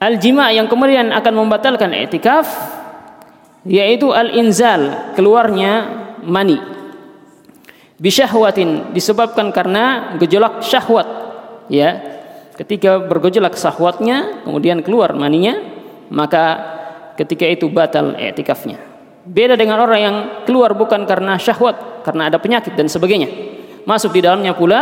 al 0.00 0.14
jima' 0.20 0.52
yang 0.54 0.68
kemudian 0.68 1.10
akan 1.10 1.34
membatalkan 1.34 1.90
i'tikaf 1.96 2.46
yaitu 3.66 4.12
al 4.12 4.30
inzal 4.32 5.12
keluarnya 5.16 5.72
mani. 6.24 6.60
Bisyahwatin 8.00 8.96
disebabkan 8.96 9.52
karena 9.52 10.16
gejolak 10.16 10.64
syahwat 10.64 11.08
ya. 11.68 12.00
Ketika 12.56 13.00
bergejolak 13.00 13.56
syahwatnya 13.56 14.44
kemudian 14.44 14.84
keluar 14.84 15.16
maninya 15.16 15.56
maka 16.12 16.60
ketika 17.16 17.48
itu 17.48 17.72
batal 17.72 18.12
i'tikafnya 18.20 18.89
Beda 19.30 19.54
dengan 19.54 19.78
orang 19.78 20.00
yang 20.02 20.16
keluar 20.42 20.74
bukan 20.74 21.06
karena 21.06 21.38
syahwat, 21.38 22.02
karena 22.02 22.26
ada 22.26 22.42
penyakit 22.42 22.74
dan 22.74 22.90
sebagainya. 22.90 23.30
Masuk 23.86 24.10
di 24.10 24.26
dalamnya 24.26 24.58
pula 24.58 24.80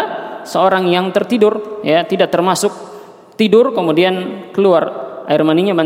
seorang 0.49 0.89
yang 0.89 1.13
tertidur, 1.13 1.85
ya 1.85 2.09
tidak 2.09 2.33
termasuk 2.33 2.73
tidur 3.37 3.77
kemudian 3.77 4.49
keluar 4.57 4.89
air 5.29 5.45
maninya 5.45 5.77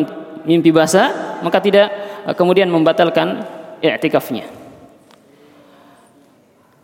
mimpi 0.46 0.70
basah, 0.70 1.42
maka 1.42 1.58
tidak 1.58 1.90
eh, 2.22 2.34
kemudian 2.38 2.70
membatalkan 2.70 3.42
i'tikafnya. 3.82 4.46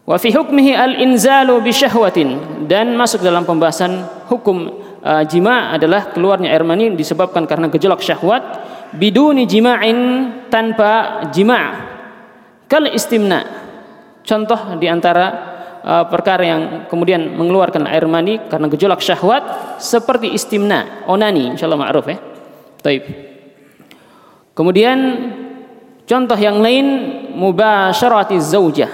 Wa 0.03 0.19
fi 0.19 0.35
hukmihi 0.35 0.75
al-inzalu 0.75 1.63
bi 1.63 1.71
syahwatin 1.71 2.67
dan 2.67 2.99
masuk 2.99 3.23
dalam 3.23 3.47
pembahasan 3.47 4.03
hukum 4.27 4.73
uh, 5.05 5.21
jima 5.29 5.77
adalah 5.77 6.09
keluarnya 6.17 6.49
air 6.49 6.65
mani 6.65 6.97
disebabkan 6.97 7.45
karena 7.45 7.69
gejolak 7.69 8.01
syahwat 8.01 8.41
biduni 8.97 9.45
jima'in 9.45 9.99
tanpa 10.49 11.25
jima' 11.29 11.67
kal 12.69 12.85
istimna. 12.93 13.45
Contoh 14.23 14.77
di 14.77 14.87
antara 14.87 15.27
uh, 15.81 16.05
perkara 16.09 16.45
yang 16.45 16.63
kemudian 16.87 17.33
mengeluarkan 17.33 17.89
air 17.89 18.05
mani 18.05 18.37
karena 18.49 18.69
gejolak 18.69 19.01
syahwat 19.01 19.77
seperti 19.81 20.33
istimna 20.37 21.09
onani 21.09 21.57
insyaallah 21.57 21.81
ma'ruf 21.81 22.07
ya. 22.07 22.19
Taib. 22.79 23.05
kemudian 24.55 24.99
contoh 26.07 26.39
yang 26.39 26.63
lain 26.63 26.87
mubasyarati 27.35 28.37
zaujah. 28.39 28.93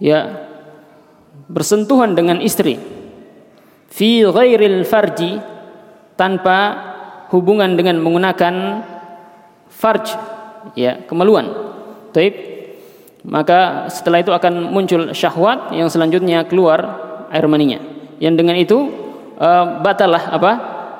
Ya 0.00 0.48
bersentuhan 1.48 2.16
dengan 2.16 2.40
istri. 2.40 2.80
Fi 3.94 4.26
ghairil 4.26 4.82
farji 4.82 5.38
tanpa 6.18 6.93
hubungan 7.34 7.74
dengan 7.74 7.98
menggunakan 7.98 8.54
farj 9.66 10.14
ya 10.78 11.02
kemaluan. 11.10 11.50
Taib. 12.14 12.54
Maka 13.24 13.88
setelah 13.88 14.20
itu 14.20 14.30
akan 14.30 14.68
muncul 14.70 15.10
syahwat 15.16 15.72
yang 15.74 15.88
selanjutnya 15.88 16.44
keluar 16.46 16.78
air 17.32 17.48
maninya. 17.50 17.80
Yang 18.20 18.34
dengan 18.38 18.56
itu 18.60 18.78
uh, 19.40 19.80
batalah 19.82 20.30
apa? 20.30 20.52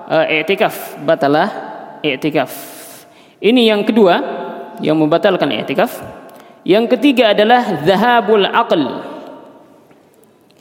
Uh, 0.05 0.25
i'tikaf, 0.41 1.01
batalah 1.05 1.49
i'tikaf. 2.01 2.51
Ini 3.45 3.73
yang 3.77 3.85
kedua 3.85 4.21
yang 4.81 4.97
membatalkan 4.97 5.53
i'tikaf. 5.53 6.01
Yang 6.65 6.97
ketiga 6.97 7.37
adalah 7.37 7.85
zahabul 7.85 8.49
aql. 8.49 8.83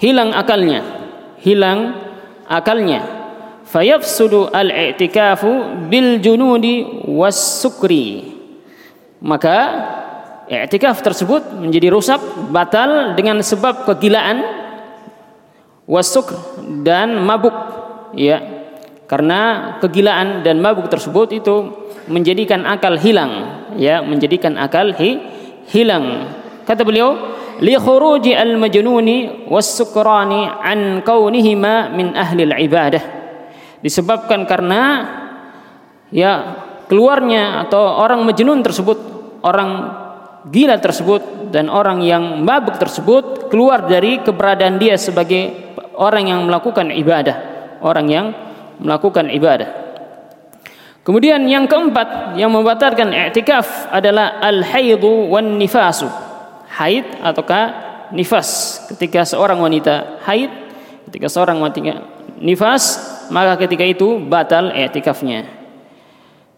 Hilang 0.04 0.36
akalnya. 0.36 0.84
Hilang 1.40 1.96
akalnya 2.44 3.23
fayafsudu 3.74 4.54
al-i'tikafu 4.54 5.90
bil 5.90 6.22
junudi 6.22 6.86
was 7.10 7.36
sukri 7.66 8.34
maka 9.24 9.58
i'tikaf 10.52 11.00
tersebut 11.00 11.56
menjadi 11.56 11.88
rusak 11.90 12.20
batal 12.52 13.16
dengan 13.16 13.40
sebab 13.40 13.88
kegilaan 13.88 14.44
wasuk 15.88 16.28
dan 16.84 17.24
mabuk 17.24 17.56
ya. 18.16 18.62
Karena 19.04 19.76
kegilaan 19.78 20.42
dan 20.42 20.64
mabuk 20.64 20.90
tersebut 20.90 21.32
itu 21.36 21.56
menjadikan 22.10 22.66
akal 22.66 22.98
hilang 22.98 23.64
ya 23.78 24.02
menjadikan 24.04 24.58
akal 24.58 24.92
hi, 24.96 25.22
hilang. 25.70 26.34
Kata 26.68 26.84
beliau 26.84 27.16
li 27.64 27.76
khuruji 27.80 28.36
al 28.36 28.60
majnuni 28.60 29.48
was 29.48 29.70
sukrani 29.70 30.50
an 30.50 31.04
kaunihima 31.04 31.94
min 31.94 32.16
ahli 32.16 32.42
al 32.48 32.56
ibadah 32.58 33.23
disebabkan 33.84 34.48
karena 34.48 34.82
ya 36.08 36.64
keluarnya 36.88 37.68
atau 37.68 38.00
orang 38.00 38.24
majnun 38.24 38.64
tersebut, 38.64 38.98
orang 39.44 39.72
gila 40.48 40.80
tersebut 40.80 41.52
dan 41.52 41.68
orang 41.68 42.00
yang 42.02 42.42
mabuk 42.42 42.80
tersebut 42.80 43.52
keluar 43.52 43.86
dari 43.86 44.24
keberadaan 44.24 44.80
dia 44.80 44.96
sebagai 44.96 45.76
orang 46.00 46.32
yang 46.32 46.40
melakukan 46.48 46.90
ibadah, 46.96 47.36
orang 47.84 48.08
yang 48.08 48.26
melakukan 48.80 49.30
ibadah. 49.30 49.84
Kemudian 51.04 51.44
yang 51.52 51.68
keempat 51.68 52.40
yang 52.40 52.48
membatalkan 52.56 53.12
i'tikaf 53.12 53.92
adalah 53.92 54.40
al-haidu 54.40 55.28
wan 55.28 55.60
nifasu. 55.60 56.08
Haid 56.80 57.20
ataukah 57.20 57.64
nifas. 58.16 58.80
Ketika 58.88 59.28
seorang 59.28 59.60
wanita 59.60 60.24
haid, 60.24 60.50
ketika 61.12 61.28
seorang 61.28 61.60
wanita 61.60 62.08
nifas, 62.40 63.13
maka 63.30 63.62
ketika 63.64 63.86
itu 63.86 64.20
batal 64.20 64.74
i'tikafnya. 64.74 65.48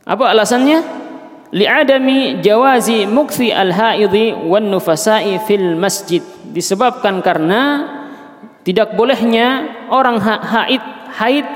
Apa 0.06 0.32
alasannya? 0.32 1.06
li'adami 1.56 2.44
jawazi 2.44 3.08
mukthi 3.08 3.54
al-haidhi 3.54 4.36
wan 4.36 4.68
nufasa'i 4.68 5.40
fil 5.48 5.80
masjid 5.80 6.20
disebabkan 6.52 7.24
karena 7.24 7.86
tidak 8.68 8.98
bolehnya 9.00 9.64
orang 9.88 10.20
haid 10.20 10.84
haid 11.16 11.48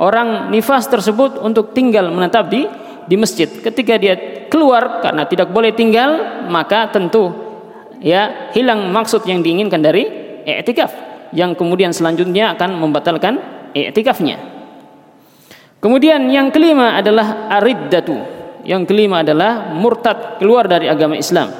orang 0.00 0.50
nifas 0.50 0.90
tersebut 0.90 1.38
untuk 1.38 1.70
tinggal 1.70 2.10
menetap 2.10 2.50
di 2.50 2.66
di 3.04 3.14
masjid 3.14 3.46
ketika 3.46 3.94
dia 3.94 4.48
keluar 4.50 5.04
karena 5.04 5.28
tidak 5.28 5.52
boleh 5.54 5.70
tinggal 5.70 6.42
maka 6.50 6.88
tentu 6.88 7.30
ya 8.02 8.50
hilang 8.56 8.90
maksud 8.90 9.22
yang 9.28 9.44
diinginkan 9.44 9.78
dari 9.78 10.08
i'tikaf 10.48 10.90
yang 11.30 11.52
kemudian 11.54 11.94
selanjutnya 11.94 12.58
akan 12.58 12.80
membatalkan 12.80 13.53
i'tikafnya 13.74 14.38
kemudian 15.82 16.30
yang 16.30 16.48
kelima 16.54 16.96
adalah 16.96 17.50
ariddatu 17.60 18.34
yang 18.64 18.88
kelima 18.88 19.20
adalah 19.20 19.76
murtad 19.76 20.40
keluar 20.40 20.64
dari 20.64 20.88
agama 20.88 21.14
Islam. 21.14 21.52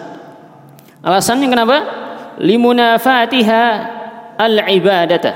Alasannya 1.04 1.48
kenapa? 1.52 1.76
Limunafatiha 2.40 3.64
al-ibadata. 4.40 5.32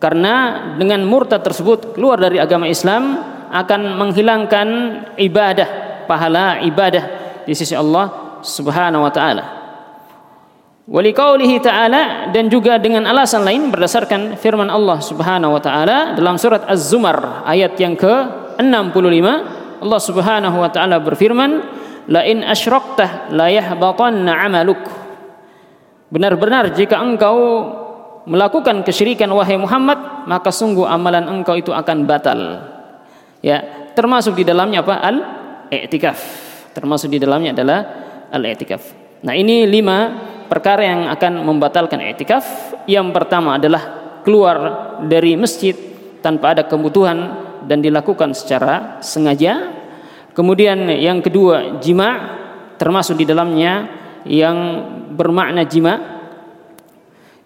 Karena 0.00 0.34
dengan 0.80 1.04
murtad 1.04 1.44
tersebut 1.44 1.92
keluar 1.92 2.16
dari 2.16 2.40
agama 2.40 2.70
Islam 2.70 3.20
akan 3.50 3.98
menghilangkan 3.98 4.68
ibadah, 5.20 5.68
pahala 6.06 6.62
ibadah 6.64 7.04
di 7.44 7.52
sisi 7.52 7.74
Allah 7.76 8.40
Subhanahu 8.40 9.04
wa 9.04 9.12
taala. 9.12 9.44
Walikaulihi 10.90 11.62
ta'ala 11.62 12.34
dan 12.34 12.50
juga 12.50 12.74
dengan 12.82 13.06
alasan 13.06 13.46
lain 13.46 13.70
berdasarkan 13.70 14.34
firman 14.34 14.66
Allah 14.66 14.98
Subhanahu 14.98 15.54
wa 15.54 15.62
taala 15.62 16.18
dalam 16.18 16.34
surat 16.34 16.66
Az-Zumar 16.66 17.46
ayat 17.46 17.78
yang 17.78 17.94
ke-65 17.94 19.26
Allah 19.86 20.00
Subhanahu 20.02 20.56
wa 20.58 20.66
taala 20.66 20.98
berfirman, 20.98 21.62
"La 22.10 22.26
in 22.26 22.42
asyrakta 22.42 23.30
la 23.30 23.46
'amaluk." 23.54 24.82
Benar-benar 26.10 26.74
jika 26.74 26.98
engkau 26.98 27.38
melakukan 28.26 28.82
kesyirikan 28.82 29.30
wahai 29.30 29.62
Muhammad, 29.62 30.26
maka 30.26 30.50
sungguh 30.50 30.90
amalan 30.90 31.22
engkau 31.30 31.54
itu 31.54 31.70
akan 31.70 32.02
batal. 32.02 32.66
Ya, 33.46 33.62
termasuk 33.94 34.34
di 34.34 34.42
dalamnya 34.42 34.82
apa? 34.82 34.98
Al-i'tikaf. 35.06 36.18
Termasuk 36.74 37.14
di 37.14 37.22
dalamnya 37.22 37.54
adalah 37.54 37.78
al-i'tikaf. 38.34 38.82
Nah, 39.22 39.38
ini 39.38 39.70
lima 39.70 39.98
perkara 40.50 40.82
yang 40.82 41.02
akan 41.14 41.46
membatalkan 41.46 42.02
i'tikaf. 42.02 42.74
Yang 42.90 43.14
pertama 43.14 43.56
adalah 43.56 43.82
keluar 44.26 44.56
dari 45.06 45.38
masjid 45.38 45.72
tanpa 46.18 46.58
ada 46.58 46.66
kebutuhan 46.66 47.46
dan 47.70 47.78
dilakukan 47.78 48.34
secara 48.34 48.98
sengaja. 48.98 49.70
Kemudian 50.34 50.90
yang 50.98 51.22
kedua 51.22 51.78
jima 51.78 52.38
termasuk 52.74 53.22
di 53.22 53.24
dalamnya 53.30 53.86
yang 54.26 54.58
bermakna 55.14 55.62
jima. 55.62 56.18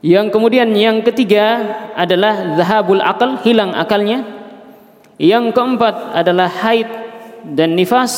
Yang 0.05 0.37
kemudian 0.37 0.69
yang 0.73 1.01
ketiga 1.01 1.65
adalah 1.97 2.57
zahabul 2.57 3.01
akal, 3.01 3.41
hilang 3.45 3.73
akalnya. 3.73 4.25
Yang 5.17 5.53
keempat 5.53 6.17
adalah 6.17 6.49
haid 6.51 6.89
dan 7.57 7.77
nifas 7.77 8.13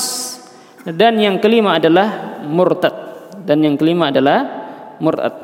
dan 0.87 1.19
yang 1.19 1.43
kelima 1.43 1.77
adalah 1.77 2.39
murtad 2.47 3.07
dan 3.47 3.63
yang 3.63 3.79
kelima 3.79 4.11
adalah 4.11 4.56
murtad. 5.01 5.35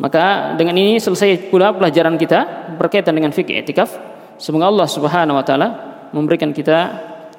Maka 0.00 0.56
dengan 0.56 0.74
ini 0.78 0.96
selesai 0.96 1.52
pula 1.52 1.76
pelajaran 1.76 2.16
kita 2.16 2.72
berkaitan 2.80 3.12
dengan 3.12 3.30
fikih 3.30 3.60
etikaf. 3.60 3.92
Semoga 4.40 4.72
Allah 4.72 4.88
Subhanahu 4.88 5.36
wa 5.36 5.44
taala 5.44 5.68
memberikan 6.16 6.50
kita 6.50 6.78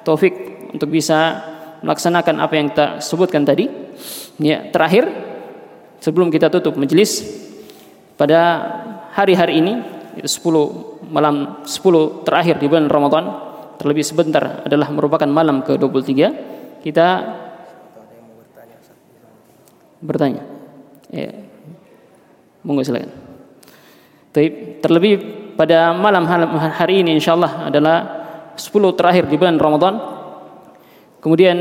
taufik 0.06 0.70
untuk 0.70 0.88
bisa 0.90 1.42
melaksanakan 1.82 2.40
apa 2.40 2.54
yang 2.54 2.66
kita 2.70 2.86
sebutkan 3.02 3.42
tadi. 3.42 3.66
Ya, 4.38 4.66
terakhir 4.70 5.10
sebelum 6.02 6.30
kita 6.30 6.50
tutup 6.50 6.74
majelis 6.78 7.22
pada 8.14 8.40
hari-hari 9.14 9.62
ini 9.62 9.72
itu 10.18 10.30
10 10.30 11.10
malam 11.10 11.66
10 11.66 12.26
terakhir 12.26 12.58
di 12.62 12.66
bulan 12.70 12.86
Ramadan 12.86 13.24
terlebih 13.78 14.06
sebentar 14.06 14.62
adalah 14.62 14.90
merupakan 14.94 15.26
malam 15.26 15.62
ke-23 15.66 16.12
kita 16.86 17.06
bertanya 20.04 20.53
ya 21.14 21.30
monggo 22.66 22.82
silakan 22.82 23.24
terlebih 24.82 25.14
pada 25.54 25.94
malam 25.94 26.26
hari 26.26 27.06
ini 27.06 27.14
insyaallah 27.14 27.70
adalah 27.70 27.96
10 28.58 28.98
terakhir 28.98 29.30
di 29.30 29.38
bulan 29.38 29.58
Ramadan. 29.58 29.94
Kemudian 31.22 31.56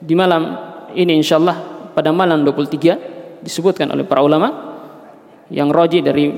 di 0.00 0.14
malam 0.14 0.56
ini 0.94 1.18
insyaallah 1.18 1.90
pada 1.92 2.14
malam 2.14 2.46
23 2.46 3.42
disebutkan 3.42 3.90
oleh 3.90 4.06
para 4.06 4.22
ulama 4.22 4.48
yang 5.50 5.68
roji 5.68 6.00
dari 6.00 6.30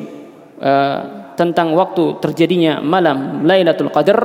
uh, 0.59 0.99
tentang 1.37 1.77
waktu 1.77 2.16
terjadinya 2.18 2.81
malam 2.81 3.45
Lailatul 3.45 3.92
Qadar 3.92 4.21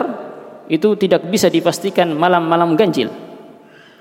itu 0.68 0.96
tidak 1.00 1.28
bisa 1.28 1.48
dipastikan 1.48 2.12
malam-malam 2.16 2.76
ganjil. 2.76 3.12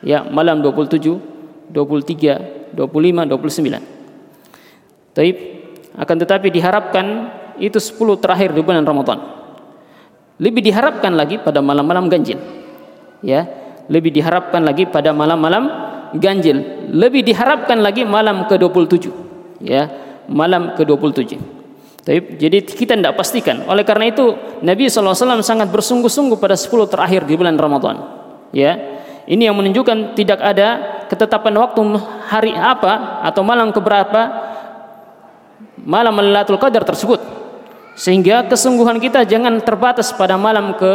Ya, 0.03 0.23
malam 0.23 0.62
27, 0.62 1.75
23, 1.75 2.75
25, 2.75 2.75
29. 2.75 3.95
Taib 5.16 5.37
akan 5.96 6.16
tetapi 6.20 6.52
diharapkan 6.52 7.33
itu 7.57 7.81
10 7.81 8.20
terakhir 8.20 8.52
di 8.52 8.61
bulan 8.61 8.85
Ramadan. 8.85 9.16
Lebih 10.37 10.61
diharapkan 10.61 11.16
lagi 11.16 11.40
pada 11.40 11.64
malam-malam 11.64 12.12
ganjil. 12.12 12.37
Ya, 13.24 13.48
lebih 13.88 14.12
diharapkan 14.12 14.61
lagi 14.61 14.85
pada 14.85 15.16
malam-malam 15.16 15.64
ganjil. 16.20 16.85
Lebih 16.92 17.24
diharapkan 17.24 17.81
lagi 17.81 18.05
malam 18.05 18.44
ke-27. 18.44 19.09
Ya, 19.64 19.88
malam 20.29 20.76
ke-27. 20.76 21.40
Jadi 22.37 22.59
kita 22.70 22.94
tidak 22.94 23.16
pastikan. 23.16 23.64
Oleh 23.66 23.83
karena 23.83 24.12
itu 24.12 24.37
Nabi 24.62 24.87
SAW 24.87 25.16
sangat 25.40 25.72
bersungguh-sungguh 25.72 26.37
pada 26.37 26.55
10 26.55 26.92
terakhir 26.92 27.24
di 27.24 27.35
bulan 27.35 27.57
Ramadan. 27.57 27.96
Ya, 28.52 29.00
ini 29.26 29.48
yang 29.48 29.57
menunjukkan 29.57 30.14
tidak 30.14 30.38
ada 30.38 30.68
ketetapan 31.11 31.57
waktu 31.59 31.83
hari 32.31 32.52
apa 32.55 33.24
atau 33.26 33.42
malam 33.42 33.74
keberapa 33.74 34.55
malam 35.85 36.17
Lailatul 36.21 36.61
Qadar 36.61 36.87
tersebut. 36.87 37.19
Sehingga 37.97 38.45
kesungguhan 38.45 39.01
kita 39.01 39.25
jangan 39.25 39.57
terbatas 39.65 40.12
pada 40.12 40.37
malam 40.37 40.77
ke 40.77 40.93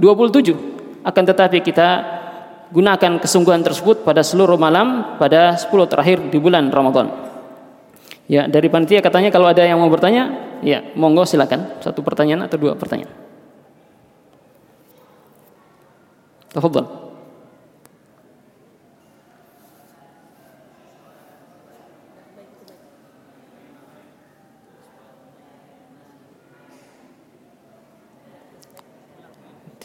27 0.00 1.04
akan 1.04 1.22
tetapi 1.28 1.60
kita 1.60 1.88
gunakan 2.72 3.20
kesungguhan 3.20 3.60
tersebut 3.60 4.00
pada 4.00 4.24
seluruh 4.24 4.56
malam 4.56 5.18
pada 5.20 5.60
10 5.60 5.68
terakhir 5.92 6.18
di 6.32 6.40
bulan 6.40 6.72
Ramadan. 6.72 7.12
Ya, 8.30 8.48
dari 8.48 8.72
panitia 8.72 9.04
katanya 9.04 9.28
kalau 9.28 9.50
ada 9.50 9.60
yang 9.60 9.76
mau 9.76 9.92
bertanya, 9.92 10.56
ya 10.64 10.80
monggo 10.96 11.28
silakan. 11.28 11.76
Satu 11.84 12.00
pertanyaan 12.00 12.48
atau 12.48 12.56
dua 12.56 12.72
pertanyaan. 12.72 13.12
Tafadhol. 16.48 17.01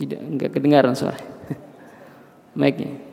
Tidak, 0.08 0.24
enggak 0.24 0.56
kedengaran 0.56 0.96
suara. 0.96 1.20
Mic-nya. 2.56 3.08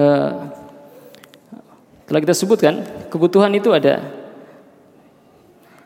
Eh, 0.00 0.32
telah 2.10 2.20
kita 2.20 2.34
sebutkan 2.34 2.82
kebutuhan 3.06 3.54
itu 3.54 3.70
ada 3.70 4.02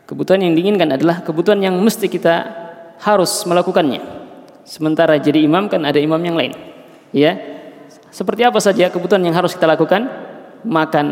kebutuhan 0.08 0.40
yang 0.40 0.56
diinginkan 0.56 0.96
adalah 0.96 1.20
kebutuhan 1.20 1.60
yang 1.60 1.76
mesti 1.76 2.08
kita 2.08 2.64
harus 3.04 3.44
melakukannya 3.44 4.24
Sementara 4.64 5.20
jadi 5.20 5.44
imam 5.44 5.68
kan 5.68 5.84
ada 5.84 6.00
imam 6.00 6.16
yang 6.24 6.37
lain. 6.40 6.52
Ya. 7.12 7.37
Seperti 8.08 8.48
apa 8.48 8.56
saja 8.64 8.88
kebutuhan 8.88 9.20
yang 9.20 9.37
harus 9.37 9.52
kita 9.52 9.68
lakukan? 9.68 10.08
Makan, 10.64 11.06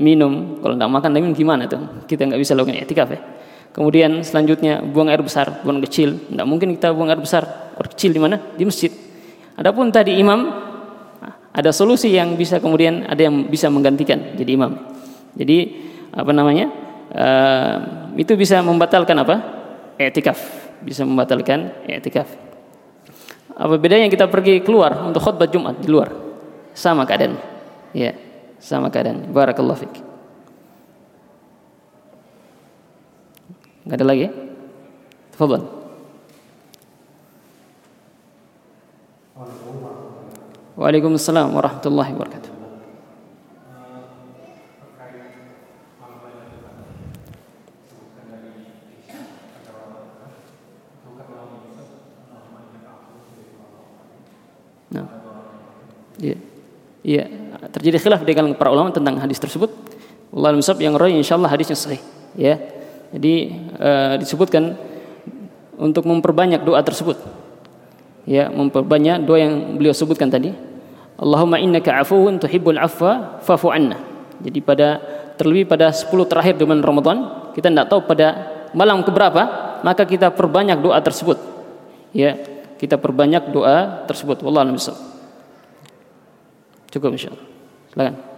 minum. 0.00 0.58
Kalau 0.64 0.74
tidak 0.80 0.90
makan 0.90 1.10
minum 1.12 1.32
gimana 1.36 1.68
tuh? 1.68 2.08
Kita 2.08 2.24
nggak 2.24 2.40
bisa 2.40 2.56
lakukan 2.56 2.80
etikaf 2.80 3.08
ya. 3.12 3.20
Kemudian 3.70 4.24
selanjutnya 4.24 4.80
buang 4.82 5.12
air 5.12 5.20
besar, 5.20 5.60
buang 5.60 5.84
kecil. 5.84 6.16
Tidak 6.16 6.46
mungkin 6.48 6.74
kita 6.74 6.90
buang 6.96 7.12
air 7.12 7.20
besar, 7.20 7.44
air 7.76 7.88
kecil 7.92 8.16
di 8.16 8.18
mana? 8.18 8.40
Di 8.56 8.64
masjid. 8.64 8.90
Adapun 9.60 9.92
tadi 9.92 10.16
imam 10.16 10.69
ada 11.50 11.74
solusi 11.74 12.14
yang 12.14 12.38
bisa 12.38 12.62
kemudian 12.62 13.06
ada 13.10 13.26
yang 13.26 13.50
bisa 13.50 13.66
menggantikan 13.66 14.38
jadi 14.38 14.50
imam. 14.54 14.72
Jadi 15.34 15.58
apa 16.14 16.30
namanya? 16.30 16.66
Uh, 17.10 17.76
itu 18.14 18.38
bisa 18.38 18.62
membatalkan 18.62 19.18
apa? 19.18 19.36
Etikaf. 19.98 20.38
Bisa 20.80 21.02
membatalkan 21.02 21.74
etikaf. 21.90 22.30
Apa 23.60 23.76
bedanya 23.76 24.06
kita 24.06 24.30
pergi 24.30 24.62
keluar 24.62 24.94
untuk 25.04 25.20
khutbah 25.20 25.50
Jumat 25.50 25.82
di 25.82 25.90
luar? 25.90 26.14
Sama 26.72 27.02
keadaan. 27.02 27.34
Ya, 27.90 28.14
sama 28.62 28.88
keadaan. 28.88 29.28
Barakallahu 29.34 29.78
fiik. 29.84 29.94
Enggak 33.84 33.96
ada 33.98 34.06
lagi? 34.06 34.26
Tafadhal. 35.34 35.79
Waalaikumsalam 40.80 41.52
warahmatullahi 41.52 42.16
wabarakatuh. 42.16 42.52
Nah. 54.88 55.04
Iya. 56.16 56.36
Iya, 57.04 57.24
terjadi 57.76 58.00
khilaf 58.00 58.24
di 58.24 58.32
kalangan 58.32 58.56
para 58.56 58.72
ulama 58.72 58.88
tentang 58.88 59.20
hadis 59.20 59.36
tersebut. 59.36 59.68
Allah 60.32 60.56
musab 60.56 60.80
yang 60.80 60.96
roh 60.96 61.08
insyaallah 61.08 61.52
hadisnya 61.52 61.76
sahih, 61.76 62.00
ya. 62.32 62.56
Jadi 63.12 63.52
uh, 63.76 64.14
disebutkan 64.16 64.80
untuk 65.76 66.08
memperbanyak 66.08 66.64
doa 66.64 66.80
tersebut. 66.80 67.20
Ya, 68.24 68.48
memperbanyak 68.48 69.28
doa 69.28 69.38
yang 69.40 69.76
beliau 69.76 69.92
sebutkan 69.92 70.32
tadi. 70.32 70.69
Allahumma 71.20 71.60
innaka 71.60 72.00
afuwun 72.00 72.40
tuhibbul 72.40 72.80
afwa 72.80 73.38
fa'fu 73.44 73.68
anna. 73.68 74.00
Jadi 74.40 74.58
pada 74.64 74.96
terlebih 75.36 75.68
pada 75.68 75.92
10 75.92 76.08
terakhir 76.24 76.56
di 76.56 76.64
bulan 76.64 76.80
Ramadan, 76.80 77.16
kita 77.52 77.68
tidak 77.68 77.92
tahu 77.92 78.08
pada 78.08 78.28
malam 78.72 79.04
keberapa, 79.04 79.42
maka 79.84 80.08
kita 80.08 80.32
perbanyak 80.32 80.80
doa 80.80 80.96
tersebut. 81.04 81.36
Ya, 82.16 82.40
kita 82.80 82.96
perbanyak 82.96 83.52
doa 83.52 84.08
tersebut. 84.08 84.40
Wallahu 84.40 84.72
a'lam 84.72 84.80
Cukup 86.88 87.12
insyaallah. 87.14 87.46
Silakan. 87.92 88.29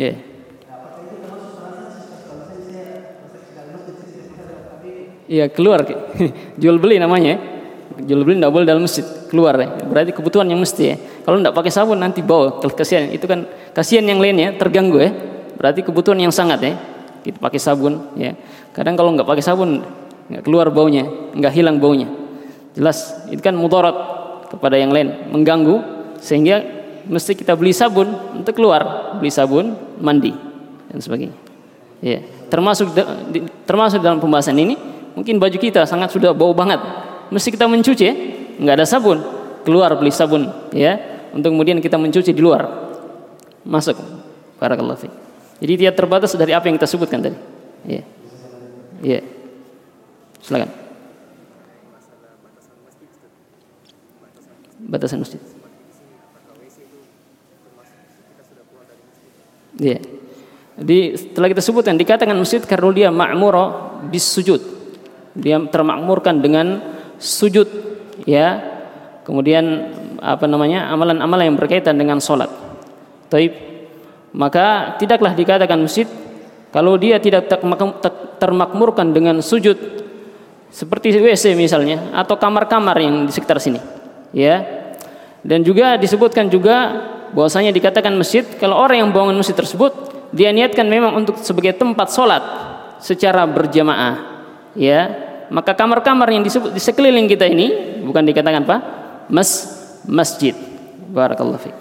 Yeah. 0.00 0.16
Iya 5.28 5.46
keluar. 5.52 5.84
Jual 6.60 6.80
beli 6.80 6.96
namanya 6.96 7.60
jual 8.00 8.24
beli 8.24 8.40
tidak 8.40 8.52
boleh 8.52 8.64
dalam 8.64 8.82
masjid 8.88 9.04
keluar 9.28 9.52
ya. 9.60 9.68
berarti 9.84 10.16
kebutuhan 10.16 10.48
yang 10.48 10.56
mesti 10.56 10.84
ya. 10.88 10.96
Kalau 10.96 11.36
tidak 11.36 11.52
pakai 11.52 11.72
sabun 11.72 11.98
nanti 12.00 12.24
bawa 12.24 12.56
kasihan 12.72 13.12
itu 13.12 13.28
kan 13.28 13.44
kasihan 13.76 14.04
yang 14.08 14.16
lainnya 14.18 14.56
terganggu 14.56 14.98
ya. 15.04 15.12
Berarti 15.60 15.84
kebutuhan 15.84 16.16
yang 16.16 16.32
sangat 16.32 16.64
ya. 16.64 16.72
Kita 17.20 17.36
pakai 17.36 17.60
sabun 17.60 18.16
ya. 18.16 18.32
Kadang 18.72 18.96
kalau 18.96 19.12
nggak 19.12 19.28
pakai 19.28 19.44
sabun 19.44 19.84
nggak 20.32 20.42
keluar 20.46 20.72
baunya 20.72 21.04
nggak 21.36 21.52
hilang 21.52 21.76
baunya. 21.76 22.08
Jelas 22.72 23.28
itu 23.28 23.42
kan 23.44 23.52
mudarat 23.52 23.94
kepada 24.48 24.80
yang 24.80 24.90
lain 24.94 25.28
mengganggu 25.28 25.76
sehingga 26.24 26.79
mesti 27.10 27.34
kita 27.34 27.58
beli 27.58 27.74
sabun 27.74 28.14
untuk 28.38 28.54
keluar, 28.54 29.12
beli 29.18 29.34
sabun, 29.34 29.74
mandi 29.98 30.30
dan 30.86 30.98
sebagainya. 31.02 31.36
Ya, 32.00 32.22
termasuk 32.48 32.94
termasuk 33.66 34.00
dalam 34.00 34.22
pembahasan 34.22 34.56
ini, 34.56 34.78
mungkin 35.18 35.42
baju 35.42 35.58
kita 35.58 35.84
sangat 35.84 36.14
sudah 36.14 36.30
bau 36.30 36.54
banget. 36.54 36.78
Mesti 37.34 37.50
kita 37.50 37.66
mencuci 37.66 38.06
nggak 38.62 38.74
ada 38.78 38.86
sabun, 38.86 39.20
keluar 39.66 39.90
beli 39.98 40.14
sabun 40.14 40.48
ya, 40.70 40.96
untuk 41.34 41.50
kemudian 41.50 41.82
kita 41.82 41.98
mencuci 41.98 42.30
di 42.30 42.40
luar. 42.40 42.88
Masuk. 43.66 43.98
Barakallahu 44.56 44.96
fiik. 44.96 45.14
Jadi 45.60 45.72
dia 45.76 45.90
terbatas 45.92 46.32
dari 46.32 46.56
apa 46.56 46.68
yang 46.68 46.80
kita 46.80 46.88
sebutkan 46.88 47.20
tadi. 47.20 47.36
Ya. 47.84 48.02
Ya. 49.04 49.20
Silakan. 50.40 50.72
Batasan 54.88 55.20
masjid. 55.20 55.59
Iya. 59.80 59.98
Jadi 60.80 60.98
setelah 61.16 61.48
kita 61.48 61.62
sebutkan 61.64 61.96
dikatakan 61.96 62.36
masjid 62.36 62.60
karena 62.64 62.88
dia 62.92 63.08
ma'muro 63.08 63.98
bis 64.12 64.24
sujud. 64.28 64.60
Dia 65.32 65.56
termakmurkan 65.68 66.44
dengan 66.44 66.80
sujud 67.16 67.68
ya. 68.28 68.60
Kemudian 69.24 69.64
apa 70.20 70.44
namanya? 70.44 70.92
amalan-amalan 70.92 71.52
yang 71.52 71.56
berkaitan 71.56 71.96
dengan 71.96 72.20
salat. 72.20 72.52
Taib. 73.32 73.56
Maka 74.30 74.96
tidaklah 75.00 75.34
dikatakan 75.34 75.80
masjid 75.80 76.06
kalau 76.70 76.94
dia 76.94 77.18
tidak 77.18 77.50
termakmurkan 78.38 79.10
dengan 79.10 79.42
sujud 79.42 79.74
seperti 80.70 81.18
WC 81.18 81.58
misalnya 81.58 82.14
atau 82.14 82.38
kamar-kamar 82.38 82.94
yang 83.02 83.26
di 83.26 83.32
sekitar 83.34 83.58
sini. 83.58 83.82
Ya. 84.30 84.62
Dan 85.40 85.64
juga 85.66 85.96
disebutkan 85.96 86.46
juga 86.52 87.10
bahwasanya 87.32 87.70
dikatakan 87.74 88.14
masjid 88.14 88.42
kalau 88.58 88.78
orang 88.78 89.06
yang 89.06 89.10
bangun 89.10 89.36
masjid 89.38 89.54
tersebut 89.54 89.92
dia 90.30 90.54
niatkan 90.54 90.86
memang 90.86 91.18
untuk 91.18 91.38
sebagai 91.42 91.74
tempat 91.74 92.10
sholat 92.14 92.42
secara 93.02 93.46
berjamaah 93.46 94.44
ya. 94.76 95.28
Maka 95.50 95.74
kamar-kamar 95.74 96.30
yang 96.30 96.46
disebut 96.46 96.70
di 96.70 96.78
sekeliling 96.78 97.26
kita 97.26 97.42
ini 97.42 97.98
bukan 98.06 98.22
dikatakan 98.22 98.62
apa? 98.62 98.76
Mas 99.26 99.66
masjid. 100.06 100.54
Barakallahu 101.10 101.58
fiik 101.58 101.78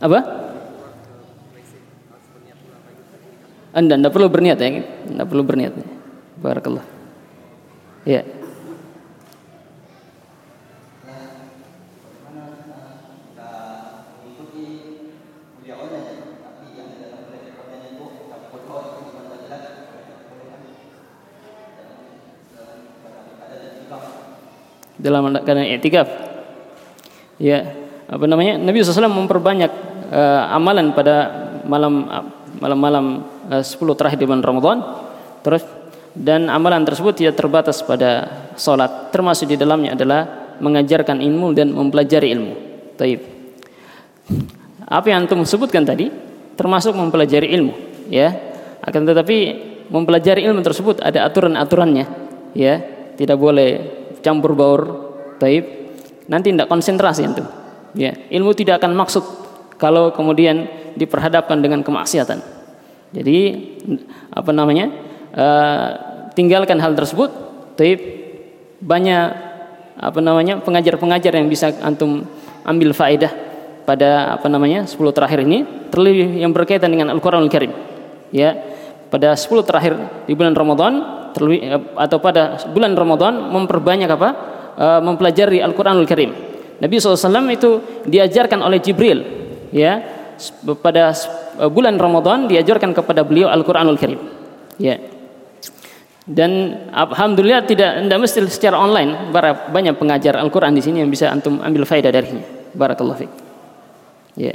apa? 0.00 0.20
Anda 3.74 4.00
tidak 4.00 4.12
perlu 4.16 4.30
berniat 4.30 4.58
ya. 4.62 4.70
Tidak 4.86 5.26
perlu 5.26 5.42
berniat. 5.42 5.74
Barakallah 6.40 7.00
ya 8.04 8.24
dalam 25.00 25.32
keadaan 25.40 25.66
i'tikaf. 25.66 26.08
Ya, 27.40 27.72
apa 28.04 28.24
namanya? 28.28 28.60
Nabi 28.60 28.84
SAW 28.84 29.08
memperbanyak 29.08 29.72
uh, 30.12 30.52
amalan 30.52 30.92
pada 30.92 31.48
malam 31.64 32.04
malam-malam 32.60 33.24
uh, 33.48 33.64
10 33.64 33.80
terakhir 33.96 34.18
di 34.20 34.28
bulan 34.28 34.44
Ramadan. 34.44 34.78
Terus 35.40 35.64
dan 36.12 36.50
amalan 36.50 36.82
tersebut 36.82 37.16
tidak 37.16 37.38
terbatas 37.38 37.80
pada 37.86 38.26
salat, 38.58 39.14
termasuk 39.14 39.46
di 39.46 39.56
dalamnya 39.56 39.94
adalah 39.94 40.52
mengajarkan 40.58 41.22
ilmu 41.22 41.54
dan 41.54 41.70
mempelajari 41.70 42.28
ilmu. 42.34 42.54
Taib. 42.98 43.20
Apa 44.90 45.06
yang 45.06 45.24
antum 45.24 45.46
sebutkan 45.46 45.86
tadi 45.86 46.10
termasuk 46.58 46.92
mempelajari 46.98 47.54
ilmu, 47.56 47.72
ya. 48.10 48.34
Akan 48.82 49.06
tetapi 49.06 49.36
mempelajari 49.88 50.44
ilmu 50.50 50.60
tersebut 50.66 50.98
ada 50.98 51.24
aturan-aturannya, 51.30 52.06
ya. 52.58 52.74
Tidak 53.14 53.38
boleh 53.38 53.99
campur 54.20 54.56
baur 54.56 54.80
taib. 55.40 55.64
Nanti 56.30 56.54
tidak 56.54 56.70
konsentrasi 56.70 57.26
itu. 57.26 57.44
Ya 57.98 58.14
ilmu 58.30 58.54
tidak 58.54 58.78
akan 58.78 58.94
maksud 58.94 59.24
kalau 59.80 60.14
kemudian 60.14 60.68
diperhadapkan 60.94 61.58
dengan 61.58 61.82
kemaksiatan. 61.82 62.38
Jadi 63.10 63.38
apa 64.30 64.50
namanya 64.54 64.86
uh, 65.34 65.88
tinggalkan 66.36 66.78
hal 66.78 66.94
tersebut 66.94 67.30
taib. 67.74 67.98
Banyak 68.80 69.26
apa 70.00 70.20
namanya 70.24 70.56
pengajar-pengajar 70.64 71.36
yang 71.36 71.52
bisa 71.52 71.68
antum 71.84 72.24
ambil 72.64 72.96
faedah 72.96 73.28
pada 73.84 74.40
apa 74.40 74.48
namanya 74.48 74.88
10 74.88 74.96
terakhir 75.12 75.44
ini. 75.44 75.66
Terlebih 75.90 76.40
yang 76.40 76.54
berkaitan 76.54 76.88
dengan 76.88 77.10
Al-Qur'anul 77.12 77.50
Karim. 77.50 77.74
Ya, 78.30 78.54
pada 79.10 79.34
10 79.34 79.66
terakhir 79.66 79.98
di 80.24 80.32
bulan 80.38 80.54
Ramadan 80.54 81.19
terlebih 81.32 81.60
eh, 81.62 81.82
atau 81.96 82.18
pada 82.18 82.58
bulan 82.70 82.92
Ramadan 82.94 83.50
memperbanyak 83.50 84.10
apa? 84.10 84.30
Uh, 84.80 85.00
mempelajari 85.04 85.60
Al-Qur'anul 85.60 86.08
Karim. 86.08 86.32
Nabi 86.80 86.94
SAW 86.96 87.52
itu 87.52 88.00
diajarkan 88.08 88.64
oleh 88.64 88.80
Jibril 88.80 89.20
ya 89.68 90.00
pada 90.80 91.12
bulan 91.68 92.00
Ramadan 92.00 92.48
diajarkan 92.48 92.96
kepada 92.96 93.20
beliau 93.20 93.52
Al-Qur'anul 93.52 94.00
Karim. 94.00 94.20
Ya. 94.80 94.96
Dan 96.24 96.86
alhamdulillah 96.94 97.68
tidak 97.68 98.06
tidak 98.06 98.18
mesti 98.22 98.38
secara 98.48 98.80
online, 98.80 99.34
banyak 99.68 100.00
pengajar 100.00 100.40
Al-Qur'an 100.40 100.72
di 100.72 100.80
sini 100.80 101.04
yang 101.04 101.12
bisa 101.12 101.28
antum 101.28 101.60
ambil 101.60 101.84
faedah 101.84 102.08
darinya. 102.08 102.40
Barakallahu 102.72 103.20
fiik. 103.20 103.32
Ya. 104.38 104.54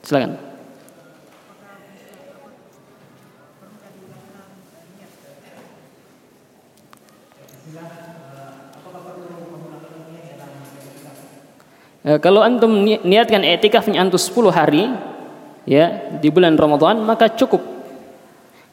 Silakan. 0.00 0.49
E, 12.00 12.16
kalau 12.16 12.40
antum 12.40 12.72
niatkan 12.84 13.44
etikafnya 13.44 14.00
antum 14.00 14.16
10 14.16 14.48
hari 14.48 14.88
ya 15.68 16.16
di 16.16 16.28
bulan 16.32 16.56
Ramadan 16.56 17.04
maka 17.04 17.28
cukup. 17.28 17.60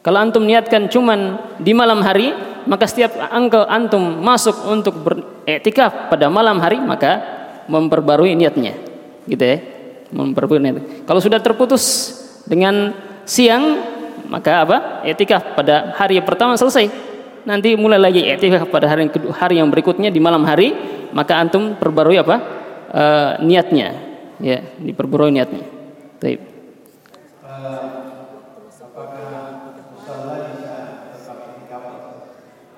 Kalau 0.00 0.18
antum 0.24 0.48
niatkan 0.48 0.88
cuman 0.88 1.36
di 1.60 1.76
malam 1.76 2.00
hari 2.00 2.32
maka 2.64 2.88
setiap 2.88 3.12
angka 3.28 3.68
antum 3.68 4.00
masuk 4.24 4.56
untuk 4.64 4.94
beretikaf 5.04 6.08
pada 6.08 6.32
malam 6.32 6.56
hari 6.56 6.80
maka 6.80 7.20
memperbarui 7.68 8.32
niatnya. 8.32 8.72
Gitu 9.28 9.44
ya 9.44 9.58
memperbenar 10.08 11.04
kalau 11.04 11.20
sudah 11.20 11.36
terputus 11.36 12.16
dengan 12.48 12.96
siang 13.28 13.76
maka 14.28 14.64
apa? 14.64 14.76
Etikaf 15.04 15.52
pada 15.52 15.92
hari 15.96 16.20
pertama 16.24 16.56
selesai. 16.56 16.88
Nanti 17.44 17.76
mulai 17.76 18.00
lagi 18.00 18.24
etikaf 18.24 18.72
pada 18.72 18.88
hari 18.88 19.56
yang 19.56 19.68
berikutnya 19.68 20.08
di 20.08 20.20
malam 20.20 20.48
hari 20.48 20.72
maka 21.12 21.36
antum 21.36 21.76
perbarui 21.76 22.20
apa 22.20 22.57
e, 22.90 23.04
niatnya 23.44 23.88
ya 24.38 24.58
diperbarui 24.78 25.34
niatnya 25.34 25.64
Taib. 26.18 26.40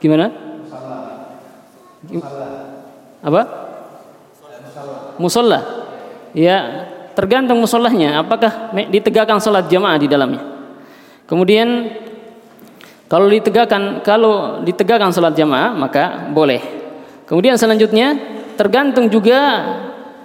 Gimana? 0.01 0.33
Apa? 3.21 3.43
Musola 5.21 5.61
ya 6.33 6.89
tergantung 7.15 7.59
musolahnya 7.59 8.23
apakah 8.23 8.73
ditegakkan 8.89 9.43
sholat 9.43 9.67
jamaah 9.67 9.99
di 9.99 10.07
dalamnya 10.07 10.43
kemudian 11.27 11.91
kalau 13.11 13.27
ditegakkan 13.27 14.01
kalau 14.07 14.63
ditegakkan 14.63 15.11
sholat 15.11 15.35
jamaah 15.35 15.75
maka 15.75 16.31
boleh 16.31 16.63
kemudian 17.27 17.59
selanjutnya 17.59 18.15
tergantung 18.55 19.11
juga 19.11 19.39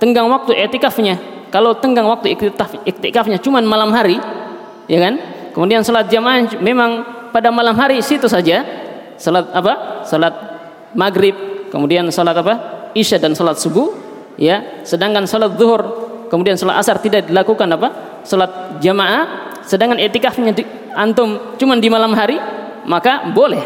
tenggang 0.01 0.27
waktu 0.27 0.53
etikafnya 0.55 1.17
kalau 1.55 1.71
tenggang 1.77 2.03
waktu 2.09 2.35
etikafnya 2.83 3.39
cuma 3.39 3.63
malam 3.63 3.93
hari 3.95 4.19
ya 4.91 4.99
kan? 5.01 5.15
Kemudian 5.55 5.87
sholat 5.87 6.11
jamaah 6.11 6.59
memang 6.59 7.05
pada 7.31 7.47
malam 7.47 7.75
hari 7.79 8.03
situ 8.03 8.27
saja. 8.27 8.63
Sholat 9.15 9.55
apa? 9.55 10.03
Sholat 10.03 10.33
maghrib 10.91 11.35
kemudian 11.71 12.11
sholat 12.11 12.35
apa? 12.35 12.53
Isya 12.91 13.23
dan 13.23 13.31
sholat 13.31 13.55
subuh 13.55 13.95
ya. 14.35 14.83
Sedangkan 14.83 15.23
salat 15.23 15.55
zuhur 15.55 15.81
kemudian 16.27 16.59
salat 16.59 16.79
asar 16.83 16.99
tidak 16.99 17.31
dilakukan 17.31 17.71
apa? 17.71 18.21
Salat 18.27 18.83
jamaah. 18.83 19.55
Sedangkan 19.63 19.97
etikafnya 19.97 20.53
di, 20.53 20.67
antum 20.93 21.55
cuma 21.57 21.79
di 21.79 21.87
malam 21.87 22.11
hari 22.13 22.35
maka 22.83 23.31
boleh. 23.31 23.63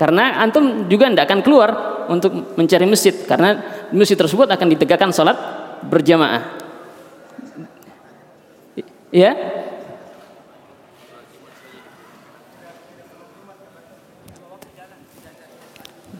Karena 0.00 0.40
antum 0.40 0.88
juga 0.88 1.08
tidak 1.08 1.28
akan 1.28 1.40
keluar 1.44 1.70
untuk 2.08 2.56
mencari 2.58 2.86
masjid 2.88 3.14
karena 3.26 3.62
masjid 3.92 4.18
tersebut 4.18 4.46
akan 4.48 4.66
ditegakkan 4.72 5.10
salat 5.12 5.36
berjamaah 5.86 6.42
ya 9.12 9.32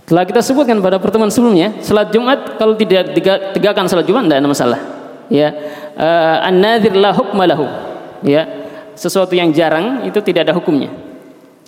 Telah 0.07 0.23
kita 0.23 0.39
sebutkan 0.39 0.79
pada 0.79 1.03
pertemuan 1.03 1.35
sebelumnya, 1.35 1.83
salat 1.83 2.15
Jumat 2.15 2.55
kalau 2.63 2.79
tidak 2.79 3.11
tegakkan 3.51 3.91
salat 3.91 4.07
Jumat 4.07 4.31
tidak 4.31 4.39
ada 4.39 4.47
masalah. 4.47 4.81
Ya. 5.27 5.51
Uh, 5.99 6.47
An-nadhir 6.47 6.95
la 6.95 7.11
hukma. 7.11 7.43
Ya. 8.23 8.47
Sesuatu 8.95 9.35
yang 9.35 9.51
jarang 9.51 10.07
itu 10.07 10.23
tidak 10.23 10.47
ada 10.47 10.55
hukumnya. 10.55 10.95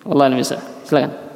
Allah 0.07 0.31
bisa. 0.39 0.63
Silakan. 0.87 1.28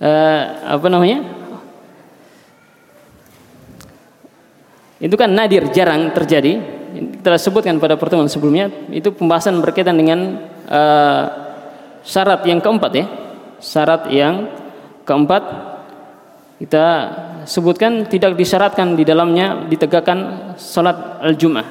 Uh, 0.00 0.42
apa 0.64 0.86
namanya? 0.88 1.20
Itu 4.96 5.16
kan 5.16 5.32
nadir, 5.32 5.68
jarang 5.72 6.12
terjadi. 6.16 6.60
Kita 6.90 7.36
sebutkan 7.36 7.76
pada 7.78 7.94
pertemuan 8.00 8.26
sebelumnya, 8.26 8.72
itu 8.90 9.12
pembahasan 9.12 9.60
berkaitan 9.60 9.94
dengan 9.94 10.40
uh, 10.66 11.24
syarat 12.02 12.44
yang 12.48 12.58
keempat 12.64 12.92
ya. 12.96 13.06
Syarat 13.60 14.08
yang 14.08 14.48
keempat 15.04 15.42
kita 16.60 16.86
sebutkan 17.44 18.08
tidak 18.08 18.36
disyaratkan 18.36 18.96
di 18.96 19.04
dalamnya 19.04 19.68
ditegakkan 19.68 20.52
salat 20.60 21.20
al-jum'ah. 21.24 21.64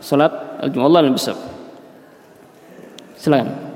Salat 0.00 0.60
al-jum'ah. 0.60 0.88
Allah 0.88 1.00
lebih 1.04 1.20
silakan 3.24 3.73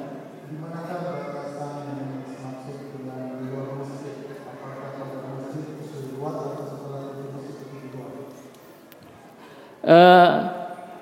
uh, 9.89 10.31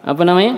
apa 0.07 0.23
namanya? 0.23 0.55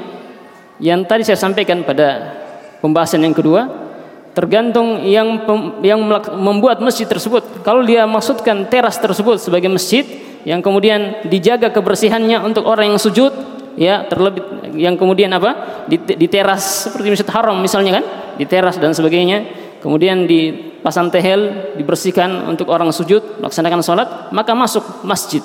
Yang 0.78 1.00
tadi 1.08 1.22
saya 1.24 1.38
sampaikan 1.40 1.82
pada 1.82 2.38
pembahasan 2.78 3.24
yang 3.24 3.34
kedua 3.34 3.88
tergantung 4.36 5.02
yang 5.02 5.42
yang 5.82 5.98
membuat 6.38 6.78
masjid 6.78 7.10
tersebut. 7.10 7.66
Kalau 7.66 7.82
dia 7.82 8.06
maksudkan 8.06 8.70
teras 8.70 8.94
tersebut 9.02 9.42
sebagai 9.42 9.66
masjid 9.66 10.06
yang 10.46 10.62
kemudian 10.62 11.26
dijaga 11.26 11.74
kebersihannya 11.74 12.38
untuk 12.46 12.62
orang 12.62 12.94
yang 12.94 13.00
sujud 13.02 13.34
ya 13.74 14.06
terlebih 14.06 14.78
yang 14.78 14.94
kemudian 14.94 15.34
apa? 15.34 15.82
Di, 15.90 15.98
di 15.98 16.30
teras 16.30 16.86
seperti 16.86 17.10
masjid 17.10 17.30
haram 17.34 17.58
misalnya 17.58 17.98
kan? 17.98 18.04
Di 18.38 18.46
teras 18.46 18.78
dan 18.78 18.94
sebagainya. 18.94 19.66
Kemudian 19.82 20.26
dipasang 20.26 21.10
tehel 21.10 21.74
dibersihkan 21.74 22.46
untuk 22.46 22.70
orang 22.70 22.94
sujud 22.94 23.42
melaksanakan 23.42 23.82
sholat 23.82 24.08
maka 24.34 24.54
masuk 24.54 25.02
masjid 25.02 25.42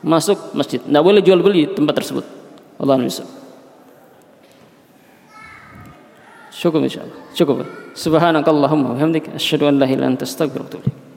masuk 0.00 0.56
masjid 0.56 0.80
tidak 0.80 1.02
boleh 1.04 1.20
jual 1.20 1.40
beli 1.44 1.68
tempat 1.70 2.00
tersebut 2.00 2.24
Allah 2.80 2.96
Syukur 6.60 6.84
insyaallah. 6.84 7.32
Cukup. 7.32 7.64
Subhanakallahumma 7.96 8.92
wa 8.92 8.94
bihamdika 9.00 9.32
asyhadu 9.32 9.72
an 9.72 9.80
la 9.80 9.88
ilaha 9.88 10.12
illa 10.12 11.09